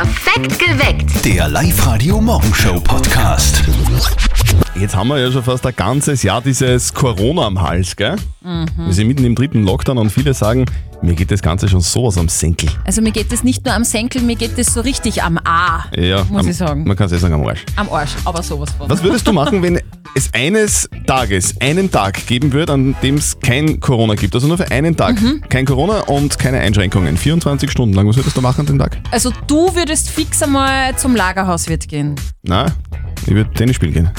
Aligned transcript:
Perfekt 0.00 0.60
geweckt. 0.60 1.24
Der 1.24 1.48
Live-Radio 1.48 2.20
Morgenshow 2.20 2.78
Podcast. 2.78 3.64
Jetzt 4.76 4.94
haben 4.94 5.08
wir 5.08 5.18
ja 5.18 5.32
schon 5.32 5.42
fast 5.42 5.66
ein 5.66 5.74
ganzes 5.74 6.22
Jahr 6.22 6.40
dieses 6.40 6.94
Corona 6.94 7.46
am 7.46 7.60
Hals, 7.60 7.96
gell? 7.96 8.14
Wir 8.40 8.92
sind 8.94 9.08
mitten 9.08 9.24
im 9.24 9.34
dritten 9.34 9.64
Lockdown 9.64 9.98
und 9.98 10.10
viele 10.10 10.34
sagen, 10.34 10.66
mir 11.02 11.14
geht 11.14 11.32
das 11.32 11.42
Ganze 11.42 11.68
schon 11.68 11.80
sowas 11.80 12.16
am 12.16 12.28
Senkel. 12.28 12.70
Also 12.84 13.02
mir 13.02 13.10
geht 13.10 13.32
es 13.32 13.42
nicht 13.42 13.64
nur 13.64 13.74
am 13.74 13.82
Senkel, 13.82 14.22
mir 14.22 14.36
geht 14.36 14.56
es 14.56 14.72
so 14.72 14.82
richtig 14.82 15.24
am 15.24 15.36
A, 15.38 15.86
Ja, 15.96 16.24
muss 16.30 16.44
am, 16.44 16.48
ich 16.48 16.56
sagen. 16.56 16.84
Man 16.84 16.96
kann 16.96 17.06
es 17.06 17.12
eh 17.14 17.18
sagen 17.18 17.34
am 17.34 17.44
Arsch. 17.44 17.64
Am 17.74 17.88
Arsch, 17.90 18.12
aber 18.24 18.40
sowas 18.44 18.70
von. 18.78 18.88
Was 18.88 19.02
würdest 19.02 19.26
du 19.26 19.32
machen, 19.32 19.62
wenn 19.62 19.80
es 20.14 20.32
eines 20.32 20.88
Tages, 21.06 21.54
einen 21.60 21.90
Tag 21.90 22.26
geben 22.26 22.52
würde, 22.52 22.72
an 22.72 22.96
dem 23.02 23.16
es 23.16 23.38
kein 23.40 23.80
Corona 23.80 24.14
gibt? 24.14 24.34
Also 24.34 24.46
nur 24.46 24.56
für 24.56 24.70
einen 24.70 24.96
Tag. 24.96 25.20
Mhm. 25.20 25.42
Kein 25.48 25.66
Corona 25.66 26.00
und 26.00 26.38
keine 26.38 26.58
Einschränkungen. 26.60 27.16
24 27.16 27.70
Stunden 27.70 27.94
lang. 27.94 28.08
Was 28.08 28.16
würdest 28.16 28.36
du 28.36 28.40
machen 28.40 28.60
an 28.60 28.66
dem 28.66 28.78
Tag? 28.78 28.98
Also 29.10 29.32
du 29.46 29.74
würdest 29.74 30.10
fix 30.10 30.42
einmal 30.42 30.96
zum 30.96 31.14
Lagerhauswirt 31.16 31.88
gehen. 31.88 32.14
Na, 32.42 32.66
ich 33.26 33.34
würde 33.34 33.50
Tennis 33.52 33.76
spielen 33.76 33.92
gehen. 33.92 34.10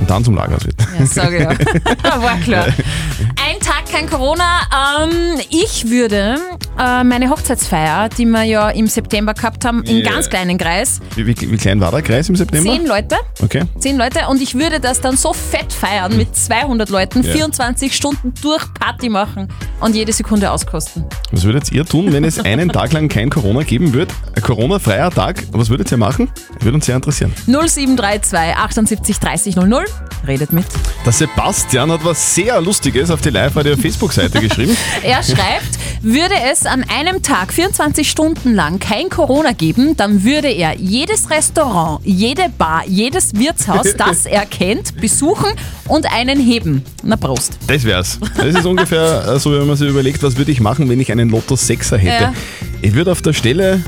Und 0.00 0.10
dann 0.10 0.24
zum 0.24 0.34
Lagerhauswirt. 0.34 0.76
Ja, 0.98 1.06
sage 1.06 1.42
ja. 1.42 1.50
War 2.22 2.36
klar. 2.38 2.66
Ein 2.66 3.60
Tag 3.60 3.86
kein 3.90 4.08
Corona. 4.08 4.62
Ähm, 5.04 5.40
ich 5.50 5.88
würde 5.88 6.36
äh, 6.78 7.04
meine 7.04 7.28
Hochzeitsfeier, 7.30 8.08
die 8.08 8.24
wir 8.26 8.42
ja 8.44 8.70
im 8.70 8.86
September 8.86 9.34
gehabt 9.34 9.64
haben, 9.64 9.82
in 9.84 9.98
Ja. 9.98 10.10
ganz 10.12 10.28
kleinen 10.30 10.58
Kreis, 10.58 11.00
Wie, 11.16 11.26
wie, 11.26 11.34
wie 11.50 11.56
klein 11.56 11.80
war 11.80 11.90
der 11.90 12.02
Kreis 12.02 12.28
im 12.28 12.36
September? 12.36 12.70
zehn 12.72 12.86
Leute, 12.86 13.16
Okay. 13.42 13.62
zehn 13.78 13.96
Leute 13.98 14.20
und 14.28 14.40
ich 14.40 14.54
würde 14.54 14.80
das 14.80 15.00
dann 15.00 15.16
so 15.16 15.32
fett 15.32 15.72
feiern 15.72 16.16
mit 16.16 16.34
200 16.36 16.88
Leuten, 16.88 17.22
Ja. 17.22 17.32
24 17.32 17.94
Stunden 17.94 18.32
durch 18.42 18.64
Party 18.74 19.08
machen 19.08 19.48
und 19.80 19.94
jede 19.94 20.12
Sekunde 20.12 20.50
auskosten. 20.50 21.04
Was 21.30 21.44
würdet 21.44 21.70
ihr 21.72 21.84
tun, 21.84 22.12
wenn 22.12 22.24
es 22.24 22.38
einen 22.38 22.68
Tag 22.70 22.92
lang 22.92 23.08
kein 23.08 23.30
Corona 23.30 23.62
geben 23.62 23.92
würde? 23.92 24.12
Ein 24.34 24.42
Corona-freier 24.42 25.10
Tag. 25.10 25.42
Was 25.52 25.68
würdet 25.70 25.90
ihr 25.90 25.98
machen? 25.98 26.30
Würde 26.60 26.74
uns 26.76 26.86
sehr 26.86 26.96
interessieren. 26.96 27.32
0732 27.46 28.56
78 28.56 29.18
30 29.18 29.56
00. 29.56 29.84
Redet 30.26 30.52
mit. 30.52 30.64
Der 31.04 31.12
Sebastian 31.12 31.90
hat 31.90 32.04
was 32.04 32.34
sehr 32.34 32.60
Lustiges 32.60 33.10
auf 33.10 33.20
die 33.20 33.30
Live-Radio-Facebook-Seite 33.30 34.40
geschrieben. 34.40 34.76
Er 35.02 35.20
schreibt, 35.22 35.78
würde 36.02 36.34
es 36.52 36.61
an 36.66 36.84
einem 36.88 37.22
Tag 37.22 37.52
24 37.52 38.10
Stunden 38.10 38.54
lang 38.54 38.78
kein 38.78 39.08
Corona 39.08 39.52
geben, 39.52 39.96
dann 39.96 40.24
würde 40.24 40.48
er 40.48 40.76
jedes 40.76 41.30
Restaurant, 41.30 42.00
jede 42.04 42.48
Bar, 42.58 42.84
jedes 42.86 43.34
Wirtshaus, 43.34 43.94
das 43.98 44.26
er 44.26 44.46
kennt, 44.46 45.00
besuchen 45.00 45.50
und 45.88 46.12
einen 46.12 46.40
heben. 46.40 46.84
Na 47.02 47.16
Prost. 47.16 47.58
Das 47.66 47.84
wär's. 47.84 48.18
Das 48.36 48.54
ist 48.54 48.66
ungefähr 48.66 49.26
äh, 49.26 49.38
so, 49.38 49.52
wenn 49.52 49.66
man 49.66 49.76
sich 49.76 49.88
überlegt, 49.88 50.22
was 50.22 50.36
würde 50.36 50.52
ich 50.52 50.60
machen, 50.60 50.88
wenn 50.88 51.00
ich 51.00 51.12
einen 51.12 51.30
Lotto 51.30 51.54
6er 51.54 51.96
hätte. 51.96 52.24
Ja. 52.24 52.34
Ich 52.80 52.94
würde 52.94 53.12
auf 53.12 53.22
der 53.22 53.32
Stelle 53.32 53.80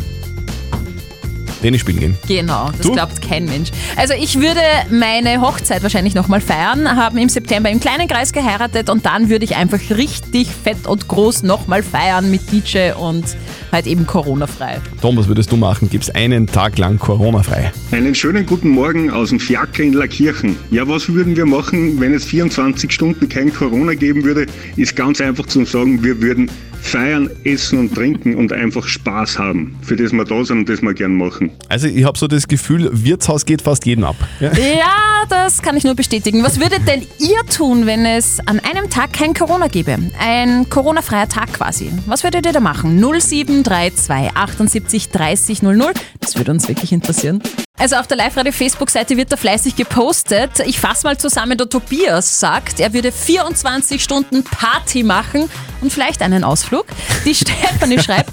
Tennis 1.64 1.80
spielen 1.80 1.98
gehen. 1.98 2.16
Genau, 2.28 2.68
das 2.76 2.80
Du? 2.86 2.92
glaubt 2.92 3.22
kein 3.26 3.46
Mensch. 3.46 3.70
Also 3.96 4.12
ich 4.12 4.38
würde 4.38 4.60
meine 4.90 5.40
Hochzeit 5.40 5.82
wahrscheinlich 5.82 6.14
nochmal 6.14 6.42
feiern, 6.42 6.86
haben 6.94 7.16
im 7.16 7.30
September 7.30 7.70
im 7.70 7.80
kleinen 7.80 8.06
Kreis 8.06 8.32
geheiratet 8.34 8.90
und 8.90 9.06
dann 9.06 9.30
würde 9.30 9.46
ich 9.46 9.56
einfach 9.56 9.78
richtig 9.88 10.48
fett 10.48 10.86
und 10.86 11.08
groß 11.08 11.42
nochmal 11.42 11.82
feiern 11.82 12.30
mit 12.30 12.42
DJ 12.52 12.92
und 12.92 13.24
halt 13.72 13.86
eben 13.86 14.06
Corona-frei. 14.06 14.78
Tom, 15.00 15.16
was 15.16 15.26
würdest 15.26 15.50
du 15.52 15.56
machen? 15.56 15.88
Gibt's 15.88 16.10
einen 16.10 16.46
Tag 16.46 16.76
lang 16.76 16.98
Corona-frei? 16.98 17.72
Einen 17.92 18.14
schönen 18.14 18.44
guten 18.44 18.68
Morgen 18.68 19.10
aus 19.10 19.30
dem 19.30 19.40
Fiaker 19.40 19.84
in 19.84 19.94
Lackirchen. 19.94 20.56
Ja, 20.70 20.86
was 20.86 21.08
würden 21.08 21.34
wir 21.34 21.46
machen, 21.46 21.98
wenn 21.98 22.12
es 22.12 22.26
24 22.26 22.92
Stunden 22.92 23.26
kein 23.26 23.50
Corona 23.54 23.94
geben 23.94 24.22
würde? 24.22 24.44
Ist 24.76 24.94
ganz 24.96 25.18
einfach 25.22 25.46
zu 25.46 25.64
sagen, 25.64 26.04
wir 26.04 26.20
würden 26.20 26.50
feiern, 26.84 27.30
essen 27.44 27.78
und 27.78 27.94
trinken 27.94 28.36
und 28.36 28.52
einfach 28.52 28.86
Spaß 28.86 29.38
haben, 29.38 29.76
für 29.82 29.96
das 29.96 30.12
wir 30.12 30.24
da 30.24 30.44
sind 30.44 30.58
und 30.58 30.68
das 30.68 30.82
wir 30.82 30.92
gern 30.94 31.16
machen. 31.16 31.50
Also 31.68 31.88
ich 31.88 32.04
habe 32.04 32.16
so 32.16 32.28
das 32.28 32.46
Gefühl, 32.46 32.90
Wirtshaus 32.92 33.46
geht 33.46 33.62
fast 33.62 33.86
jeden 33.86 34.04
ab. 34.04 34.16
Ja? 34.38 34.52
Ja, 34.52 35.24
das 35.28 35.62
kann 35.62 35.76
ich 35.76 35.84
nur 35.84 35.94
bestätigen. 35.94 36.42
Was 36.42 36.60
würdet 36.60 36.86
denn 36.86 37.02
ihr 37.18 37.44
tun, 37.50 37.86
wenn 37.86 38.04
es 38.04 38.38
an 38.46 38.60
einem 38.60 38.90
Tag 38.90 39.14
kein 39.14 39.32
Corona 39.34 39.68
gäbe? 39.68 39.96
Ein 40.18 40.68
Corona-freier 40.68 41.28
Tag 41.28 41.54
quasi. 41.54 41.90
Was 42.06 42.22
würdet 42.22 42.44
ihr 42.46 42.52
da 42.52 42.60
machen? 42.60 43.00
0732 43.00 44.36
78 44.36 45.08
30 45.08 45.62
00. 45.62 45.92
Das 46.20 46.36
würde 46.36 46.50
uns 46.50 46.68
wirklich 46.68 46.92
interessieren. 46.92 47.42
Also 47.76 47.96
auf 47.96 48.06
der 48.06 48.16
Live-Radio-Facebook-Seite 48.16 49.16
wird 49.16 49.32
da 49.32 49.36
fleißig 49.36 49.74
gepostet. 49.74 50.60
Ich 50.64 50.78
fasse 50.78 51.04
mal 51.04 51.18
zusammen, 51.18 51.58
der 51.58 51.68
Tobias 51.68 52.38
sagt, 52.38 52.78
er 52.78 52.92
würde 52.92 53.10
24 53.10 54.02
Stunden 54.02 54.44
Party 54.44 55.02
machen 55.02 55.50
und 55.80 55.92
vielleicht 55.92 56.22
einen 56.22 56.44
Ausflug. 56.44 56.86
Die 57.24 57.34
Stefanie 57.34 57.98
schreibt, 57.98 58.30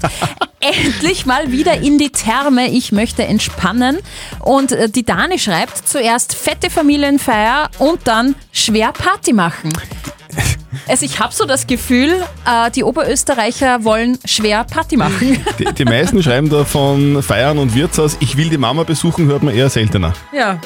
endlich 0.60 1.26
mal 1.26 1.50
wieder 1.50 1.74
in 1.74 1.98
die 1.98 2.10
Therme, 2.10 2.68
ich 2.70 2.92
möchte 2.92 3.24
entspannen. 3.24 3.98
Und 4.38 4.70
äh, 4.70 4.88
die 4.88 5.04
Dani 5.04 5.40
schreibt, 5.40 5.88
zuerst 5.88 6.36
fette 6.36 6.70
Familienfeier 6.70 7.68
und 7.80 8.06
dann 8.06 8.36
schwer 8.52 8.92
Party 8.92 9.32
machen. 9.32 9.72
Also 10.88 11.04
ich 11.06 11.18
habe 11.20 11.32
so 11.32 11.44
das 11.44 11.66
Gefühl, 11.66 12.24
äh, 12.46 12.70
die 12.70 12.84
Oberösterreicher 12.84 13.84
wollen 13.84 14.18
schwer 14.24 14.64
Party 14.64 14.96
machen. 14.96 15.44
Die, 15.58 15.72
die 15.72 15.84
meisten 15.84 16.22
schreiben 16.22 16.48
da 16.48 16.64
von 16.64 17.22
Feiern 17.22 17.58
und 17.58 17.74
Wirtshaus, 17.74 18.16
ich 18.20 18.36
will 18.36 18.48
die 18.48 18.58
Mama 18.58 18.82
besuchen, 18.82 19.26
hört 19.26 19.42
man 19.42 19.54
eher 19.54 19.70
seltener. 19.70 20.12
Ja. 20.32 20.60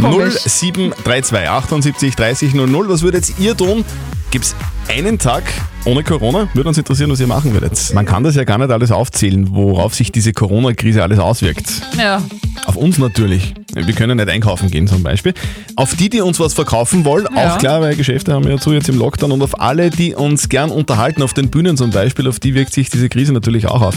Komisch. 0.00 0.34
0732 0.46 1.48
78 1.48 2.16
30 2.16 2.54
00. 2.54 2.88
Was 2.88 3.02
würdet 3.02 3.32
ihr 3.38 3.56
tun? 3.56 3.84
Gibt's 4.30 4.54
einen 4.88 5.18
Tag 5.18 5.44
ohne 5.86 6.02
Corona? 6.02 6.48
Würde 6.52 6.68
uns 6.68 6.76
interessieren, 6.76 7.10
was 7.10 7.18
ihr 7.20 7.26
machen 7.26 7.52
würdet. 7.54 7.94
Man 7.94 8.04
kann 8.04 8.22
das 8.24 8.34
ja 8.34 8.44
gar 8.44 8.58
nicht 8.58 8.70
alles 8.70 8.90
aufzählen, 8.92 9.48
worauf 9.54 9.94
sich 9.94 10.12
diese 10.12 10.32
Corona-Krise 10.34 11.02
alles 11.02 11.18
auswirkt. 11.18 11.66
Ja. 11.96 12.22
Auf 12.66 12.76
uns 12.76 12.98
natürlich. 12.98 13.54
Wir 13.74 13.94
können 13.94 14.18
nicht 14.18 14.28
einkaufen 14.28 14.70
gehen 14.70 14.86
zum 14.86 15.02
Beispiel. 15.02 15.32
Auf 15.76 15.94
die, 15.96 16.10
die 16.10 16.20
uns 16.20 16.38
was 16.40 16.52
verkaufen 16.52 17.04
wollen, 17.06 17.26
Ja. 17.34 17.54
auch 17.54 17.58
klar, 17.58 17.80
weil 17.80 17.96
Geschäfte 17.96 18.34
haben 18.34 18.46
ja 18.46 18.58
zu 18.58 18.72
jetzt 18.72 18.88
im 18.90 18.98
Lockdown. 18.98 19.32
Und 19.32 19.42
auf 19.42 19.60
alle, 19.60 19.88
die 19.88 20.14
uns 20.14 20.48
gern 20.50 20.70
unterhalten, 20.70 21.22
auf 21.22 21.32
den 21.32 21.48
Bühnen 21.48 21.76
zum 21.78 21.90
Beispiel, 21.90 22.28
auf 22.28 22.38
die 22.38 22.54
wirkt 22.54 22.74
sich 22.74 22.90
diese 22.90 23.08
Krise 23.08 23.32
natürlich 23.32 23.66
auch 23.66 23.80
auf. 23.80 23.94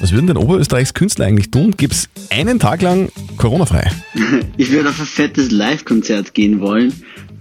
Was 0.00 0.12
würden 0.12 0.26
denn 0.26 0.36
Oberösterreichs 0.36 0.92
Künstler 0.92 1.26
eigentlich 1.26 1.50
tun? 1.50 1.74
Gibt's 1.76 2.08
einen 2.30 2.58
Tag 2.58 2.82
lang 2.82 3.10
Corona-frei? 3.36 3.90
Ich 4.58 4.70
würde 4.70 4.88
auf 4.88 4.98
ein 4.98 5.06
fettes 5.06 5.50
Live-Konzert 5.50 6.34
gehen 6.34 6.60
wollen. 6.60 6.92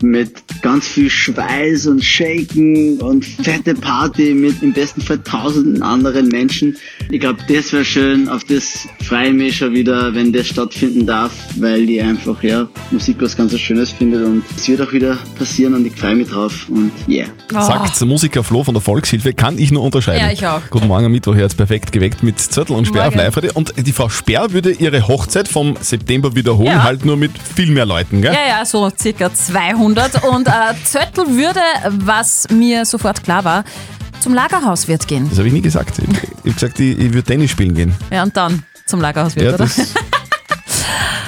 Mit 0.01 0.31
ganz 0.61 0.87
viel 0.87 1.09
Schweiß 1.09 1.87
und 1.87 2.03
Shaken 2.03 2.99
und 3.01 3.25
fette 3.25 3.73
Party 3.73 4.33
mit 4.33 4.61
im 4.61 4.73
besten 4.73 5.01
Fall 5.01 5.19
tausenden 5.19 5.81
anderen 5.81 6.27
Menschen. 6.27 6.75
Ich 7.09 7.19
glaube, 7.19 7.39
das 7.47 7.71
wäre 7.71 7.85
schön. 7.85 8.27
Auf 8.29 8.43
das 8.43 8.87
freue 9.03 9.27
ich 9.27 9.33
mich 9.33 9.57
schon 9.57 9.73
wieder, 9.73 10.13
wenn 10.13 10.33
das 10.33 10.47
stattfinden 10.47 11.05
darf, 11.05 11.31
weil 11.57 11.89
ich 11.89 12.01
einfach, 12.01 12.41
ja, 12.43 12.67
Musik 12.91 13.17
was 13.19 13.37
ganz 13.37 13.57
Schönes 13.59 13.91
finde 13.91 14.25
und 14.25 14.43
es 14.57 14.67
wird 14.67 14.81
auch 14.81 14.91
wieder 14.91 15.17
passieren 15.37 15.73
und 15.75 15.85
ich 15.85 15.95
freue 15.95 16.15
mich 16.15 16.27
drauf 16.27 16.67
und 16.69 16.91
yeah. 17.07 17.27
Sagt 17.51 18.01
Musiker 18.01 18.43
Flo 18.43 18.63
von 18.63 18.73
der 18.73 18.81
Volkshilfe, 18.81 19.33
kann 19.33 19.57
ich 19.57 19.71
nur 19.71 19.83
unterschreiben. 19.83 20.19
Ja, 20.19 20.31
ich 20.31 20.45
auch. 20.45 20.61
Guten 20.69 20.87
Morgen 20.87 21.05
am 21.05 21.11
Mittwoch, 21.11 21.35
jetzt 21.35 21.55
perfekt 21.55 21.91
geweckt 21.91 22.21
mit 22.21 22.39
Zettel 22.39 22.75
und 22.75 22.85
Sperr 22.87 23.07
auf 23.07 23.15
live 23.15 23.37
Und 23.53 23.73
die 23.77 23.91
Frau 23.91 24.09
Sperr 24.09 24.51
würde 24.51 24.71
ihre 24.71 25.07
Hochzeit 25.07 25.47
vom 25.47 25.75
September 25.79 26.35
wiederholen, 26.35 26.67
Ja. 26.67 26.83
halt 26.83 27.05
nur 27.05 27.15
mit 27.17 27.31
viel 27.55 27.71
mehr 27.71 27.85
Leuten, 27.85 28.21
gell? 28.21 28.33
Ja, 28.33 28.59
ja, 28.59 28.65
so 28.65 28.91
circa 28.99 29.33
200. 29.33 29.84
Und 29.85 30.47
äh, 30.47 30.51
Zöttl 30.83 31.27
würde, 31.35 31.61
was 31.89 32.47
mir 32.49 32.85
sofort 32.85 33.23
klar 33.23 33.43
war, 33.43 33.63
zum 34.19 34.33
Lagerhauswirt 34.33 35.07
gehen. 35.07 35.27
Das 35.29 35.37
habe 35.37 35.47
ich 35.47 35.53
nie 35.53 35.61
gesagt. 35.61 35.99
Ich, 35.99 36.07
ich 36.09 36.17
habe 36.19 36.51
gesagt, 36.53 36.79
ich, 36.79 36.97
ich 36.97 37.13
würde 37.13 37.23
Tennis 37.23 37.51
spielen 37.51 37.75
gehen. 37.75 37.93
Ja, 38.11 38.23
und 38.23 38.35
dann 38.35 38.63
zum 38.85 39.01
Lagerhauswirt, 39.01 39.45
Ja, 39.45 39.49
oder? 39.53 39.65
das, 39.65 39.77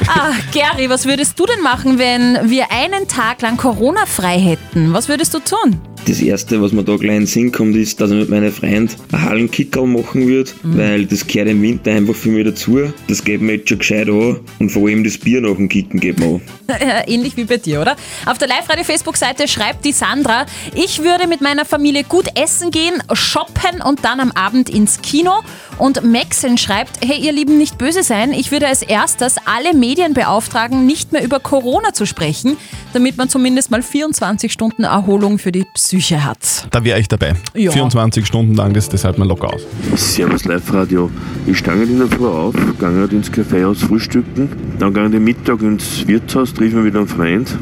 Ah, 0.10 0.32
Gary, 0.54 0.90
was 0.90 1.06
würdest 1.06 1.38
du 1.40 1.46
denn 1.46 1.62
machen, 1.62 2.00
wenn 2.00 2.50
wir 2.50 2.72
einen 2.72 3.08
Tag 3.08 3.42
lang 3.42 3.58
Corona 3.58 4.06
frei 4.06 4.40
hätten? 4.40 4.94
Was 4.94 5.10
würdest 5.10 5.34
du 5.34 5.40
tun? 5.40 5.80
Das 6.08 6.22
erste, 6.22 6.62
was 6.62 6.72
mir 6.72 6.86
da 6.86 6.96
gleich 6.96 7.18
in 7.18 7.22
den 7.24 7.28
Sinn 7.28 7.52
kommt, 7.52 7.76
ist, 7.76 8.00
dass 8.00 8.12
ich 8.12 8.18
mit 8.18 8.30
meinen 8.30 8.50
Freunden 8.50 8.96
einen 9.12 9.24
Hallenkickerl 9.24 9.86
machen 9.86 10.26
würde, 10.26 10.50
weil 10.64 11.06
das 11.06 11.28
gehört 11.28 11.50
im 11.50 11.62
Winter 11.62 11.92
einfach 11.92 12.16
für 12.16 12.30
mich 12.30 12.46
dazu. 12.46 12.80
Das 13.10 13.22
geht 13.22 13.42
mir 13.42 13.56
jetzt 13.56 13.68
schon 13.68 13.80
gescheit 13.80 14.08
an 14.08 14.40
und 14.60 14.70
vor 14.70 14.88
allem 14.88 15.04
das 15.04 15.18
Bier 15.18 15.42
nach 15.42 15.58
dem 15.58 15.68
Kicken 15.68 16.00
geht 16.00 16.18
mir 16.18 16.26
an. 16.36 16.42
Äh, 16.70 17.14
Ähnlich 17.14 17.36
wie 17.36 17.44
bei 17.44 17.58
dir, 17.58 17.82
oder? 17.82 17.98
Auf 18.26 18.38
der 18.38 18.48
Live-Radio-Facebook-Seite 18.48 19.50
schreibt 19.50 19.84
die 19.84 19.92
Sandra, 19.92 20.46
ich 20.74 21.04
würde 21.04 21.28
mit 21.28 21.42
meiner 21.42 21.66
Familie 21.66 22.06
gut 22.06 22.28
essen 22.36 22.72
gehen, 22.72 23.04
shoppen 23.12 23.82
und 23.82 24.06
dann 24.06 24.22
am 24.22 24.32
Abend 24.32 24.70
ins 24.70 25.02
Kino. 25.02 25.32
Und 25.78 26.04
Maxen 26.04 26.58
schreibt, 26.58 27.06
hey 27.06 27.20
ihr 27.20 27.34
Lieben, 27.34 27.58
nicht 27.58 27.78
böse 27.78 28.02
sein, 28.02 28.32
ich 28.32 28.52
würde 28.52 28.68
als 28.68 28.82
erstes 28.82 29.36
alle 29.46 29.74
Medien 29.74 30.14
beauftragen, 30.14 30.86
nicht 30.86 31.12
mehr 31.12 31.24
über 31.24 31.40
Corona 31.40 31.94
zu 31.94 32.06
sprechen, 32.06 32.58
damit 32.94 33.18
man 33.18 33.30
zumindest 33.30 33.72
mal 33.72 33.84
24 33.84 34.52
Stunden 34.52 34.86
Erholung 34.86 35.38
für 35.38 35.52
die 35.52 35.66
Psyche 35.74 35.97
hat. 36.00 36.68
da 36.72 36.84
wäre 36.84 37.00
ich 37.00 37.08
dabei. 37.08 37.34
Ja. 37.56 37.72
24 37.72 38.26
Stunden 38.26 38.56
lang, 38.56 38.74
das, 38.74 38.90
das 38.90 39.04
hält 39.04 39.18
man 39.18 39.28
locker 39.28 39.54
aus. 39.54 39.62
Servus 39.96 40.46
Live 40.46 40.74
Radio. 40.74 41.10
Ich 41.46 41.58
steige 41.60 41.84
in 41.84 42.00
der 42.00 42.08
Früh 42.08 42.28
auf, 42.28 42.56
gehe 42.80 42.90
halt 42.90 43.14
ins 43.14 43.32
Kaffeehaus 43.32 43.82
frühstücken, 43.82 44.50
dann 44.80 44.94
gehe 44.94 45.06
ich 45.06 45.12
den 45.12 45.24
Mittag 45.24 45.62
ins 45.62 46.08
Wirtshaus, 46.08 46.54
treffe 46.54 46.78
mich 46.78 46.86
wieder 46.86 47.00
einen 47.00 47.08
Freund, 47.08 47.58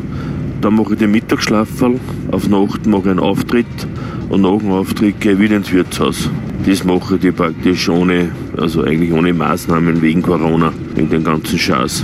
dann 0.61 0.75
mache 0.75 0.93
ich 0.93 0.99
den 0.99 1.11
Mittagsschlafel, 1.11 1.99
auf 2.31 2.47
Nacht 2.47 2.85
mache 2.85 3.03
ich 3.03 3.09
einen 3.09 3.19
Auftritt 3.19 3.65
und 4.29 4.41
nach 4.41 4.57
dem 4.57 4.71
Auftritt 4.71 5.19
gehe 5.21 5.33
ich 5.33 5.39
wieder 5.39 5.57
ins 5.57 5.71
Wirtshaus. 5.71 6.29
Das 6.65 6.83
mache 6.83 7.19
ich 7.21 7.35
praktisch 7.35 7.89
ohne, 7.89 8.29
also 8.57 8.83
eigentlich 8.83 9.13
ohne 9.13 9.33
Maßnahmen 9.33 10.01
wegen 10.01 10.21
Corona, 10.21 10.73
wegen 10.95 11.09
den 11.09 11.23
ganzen 11.23 11.59
Scheiß. 11.59 12.03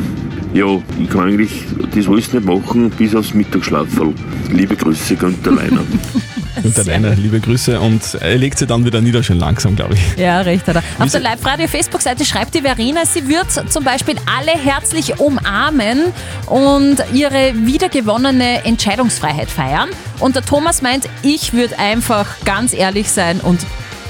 Ja, 0.53 0.65
ich 1.01 1.09
kann 1.09 1.29
eigentlich 1.29 1.63
das 1.95 2.07
alles 2.07 2.33
nicht 2.33 2.45
machen, 2.45 2.89
bis 2.89 3.15
aufs 3.15 3.33
Mittagsschlaferl. 3.33 4.13
Liebe 4.51 4.75
Grüße, 4.75 5.15
Günther 5.15 5.51
Leiner. 5.51 5.81
Günther 6.61 6.83
Leiner, 6.83 7.15
liebe 7.15 7.39
Grüße 7.39 7.79
und 7.79 8.15
er 8.15 8.37
legt 8.37 8.59
sie 8.59 8.67
dann 8.67 8.83
wieder 8.83 8.99
nieder, 8.99 9.23
schön 9.23 9.39
langsam, 9.39 9.77
glaube 9.77 9.93
ich. 9.93 10.17
Ja, 10.17 10.41
recht 10.41 10.67
hat 10.67 10.75
er. 10.75 10.83
Auf 10.99 11.09
der 11.09 11.21
Live-Radio-Facebook-Seite 11.21 12.25
schreibt 12.25 12.53
die 12.53 12.61
Verena, 12.61 13.05
sie 13.05 13.29
wird 13.29 13.71
zum 13.71 13.85
Beispiel 13.85 14.15
alle 14.25 14.51
herzlich 14.51 15.19
umarmen 15.21 16.11
und 16.47 16.97
ihre 17.13 17.53
wiedergewonnene 17.55 18.65
Entscheidungsfreiheit 18.65 19.49
feiern. 19.49 19.89
Und 20.19 20.35
der 20.35 20.43
Thomas 20.43 20.81
meint, 20.81 21.07
ich 21.23 21.53
würde 21.53 21.79
einfach 21.79 22.27
ganz 22.43 22.73
ehrlich 22.73 23.09
sein 23.09 23.39
und 23.39 23.61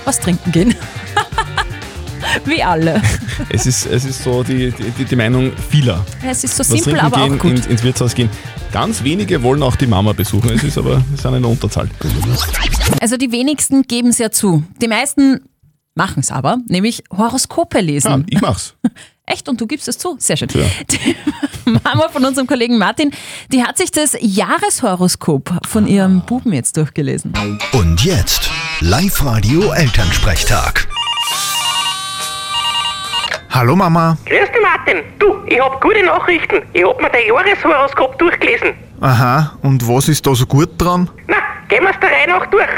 was 0.05 0.19
trinken 0.19 0.51
gehen. 0.51 0.75
Wie 2.45 2.61
alle. 2.63 3.01
Es 3.49 3.65
ist, 3.65 3.85
es 3.85 4.05
ist 4.05 4.23
so 4.23 4.43
die, 4.43 4.71
die, 4.97 5.03
die 5.03 5.15
Meinung 5.15 5.51
vieler. 5.69 6.05
Es 6.23 6.43
ist 6.43 6.55
so 6.55 6.59
Was 6.59 6.69
simpel, 6.69 6.99
aber 6.99 7.17
gehen, 7.17 7.33
auch 7.33 7.39
gut. 7.39 7.51
Ins, 7.51 7.67
ins 7.67 7.83
Wirtshaus 7.83 8.13
gehen. 8.13 8.29
Ganz 8.71 9.03
wenige 9.03 9.41
wollen 9.43 9.61
auch 9.63 9.75
die 9.75 9.87
Mama 9.87 10.13
besuchen. 10.13 10.51
Es 10.51 10.63
ist 10.63 10.77
aber 10.77 11.03
es 11.13 11.19
ist 11.19 11.25
eine 11.25 11.45
Unterzahl. 11.45 11.89
Also 13.01 13.17
die 13.17 13.31
wenigsten 13.31 13.83
geben 13.83 14.09
es 14.09 14.19
ja 14.19 14.31
zu. 14.31 14.63
Die 14.81 14.87
meisten 14.87 15.41
machen 15.95 16.21
es 16.21 16.31
aber, 16.31 16.57
nämlich 16.67 17.03
Horoskope 17.11 17.81
lesen. 17.81 18.25
Ja, 18.29 18.37
ich 18.37 18.41
mach's. 18.41 18.75
Echt? 19.25 19.47
Und 19.47 19.61
du 19.61 19.67
gibst 19.67 19.87
es 19.87 19.97
zu? 19.97 20.15
Sehr 20.19 20.35
schön. 20.35 20.49
Ja. 20.53 20.65
Die 20.89 21.15
Mama 21.65 22.09
von 22.09 22.25
unserem 22.25 22.47
Kollegen 22.47 22.77
Martin, 22.77 23.11
die 23.51 23.63
hat 23.63 23.77
sich 23.77 23.91
das 23.91 24.17
Jahreshoroskop 24.19 25.67
von 25.67 25.87
ihrem 25.87 26.21
Buben 26.25 26.53
jetzt 26.53 26.75
durchgelesen. 26.75 27.33
Und 27.71 28.03
jetzt 28.03 28.49
Live-Radio 28.81 29.71
Elternsprechtag. 29.71 30.87
Hallo 33.51 33.75
Mama. 33.75 34.17
Grüß 34.25 34.49
dich, 34.51 34.61
Martin. 34.61 35.03
Du, 35.19 35.43
ich 35.45 35.59
hab 35.59 35.81
gute 35.81 36.03
Nachrichten. 36.03 36.61
Ich 36.73 36.85
hab 36.85 37.01
mir 37.01 37.09
dein 37.09 37.27
Jahreshoroskop 37.27 38.17
durchgelesen. 38.17 38.73
Aha, 39.01 39.57
und 39.61 39.85
was 39.87 40.07
ist 40.07 40.25
da 40.25 40.33
so 40.33 40.45
gut 40.45 40.69
dran? 40.77 41.09
Na, 41.27 41.35
gehen 41.67 41.83
wir's 41.83 41.99
der 41.99 42.11
Reihe 42.11 42.27
nach 42.27 42.45
durch. 42.47 42.69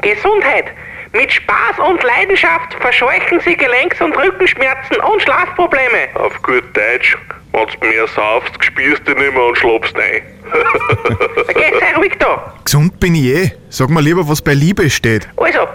Gesundheit. 0.00 0.66
Mit 1.12 1.30
Spaß 1.32 1.78
und 1.90 2.02
Leidenschaft 2.04 2.72
verscheuchen 2.80 3.40
Sie 3.44 3.56
Gelenks- 3.56 4.00
und 4.00 4.16
Rückenschmerzen 4.16 4.96
und 5.12 5.22
Schlafprobleme. 5.22 6.08
Auf 6.14 6.40
gut 6.42 6.64
Deutsch, 6.74 7.18
wenn 7.52 7.66
du 7.66 7.86
mehr 7.88 8.06
saufst, 8.06 8.52
spürst 8.64 9.06
du 9.06 9.12
nicht 9.12 9.34
mehr 9.34 9.44
und 9.44 9.58
schlafst 9.58 9.94
ein. 9.96 10.22
Okay, 11.48 11.72
sei 11.80 11.96
ruhig 11.96 12.12
da. 12.18 12.54
Gesund 12.64 12.98
bin 13.00 13.14
ich 13.14 13.24
eh. 13.24 13.52
Sag 13.68 13.90
mal 13.90 14.02
lieber, 14.02 14.26
was 14.26 14.40
bei 14.40 14.54
Liebe 14.54 14.88
steht. 14.88 15.28
Also, 15.36 15.66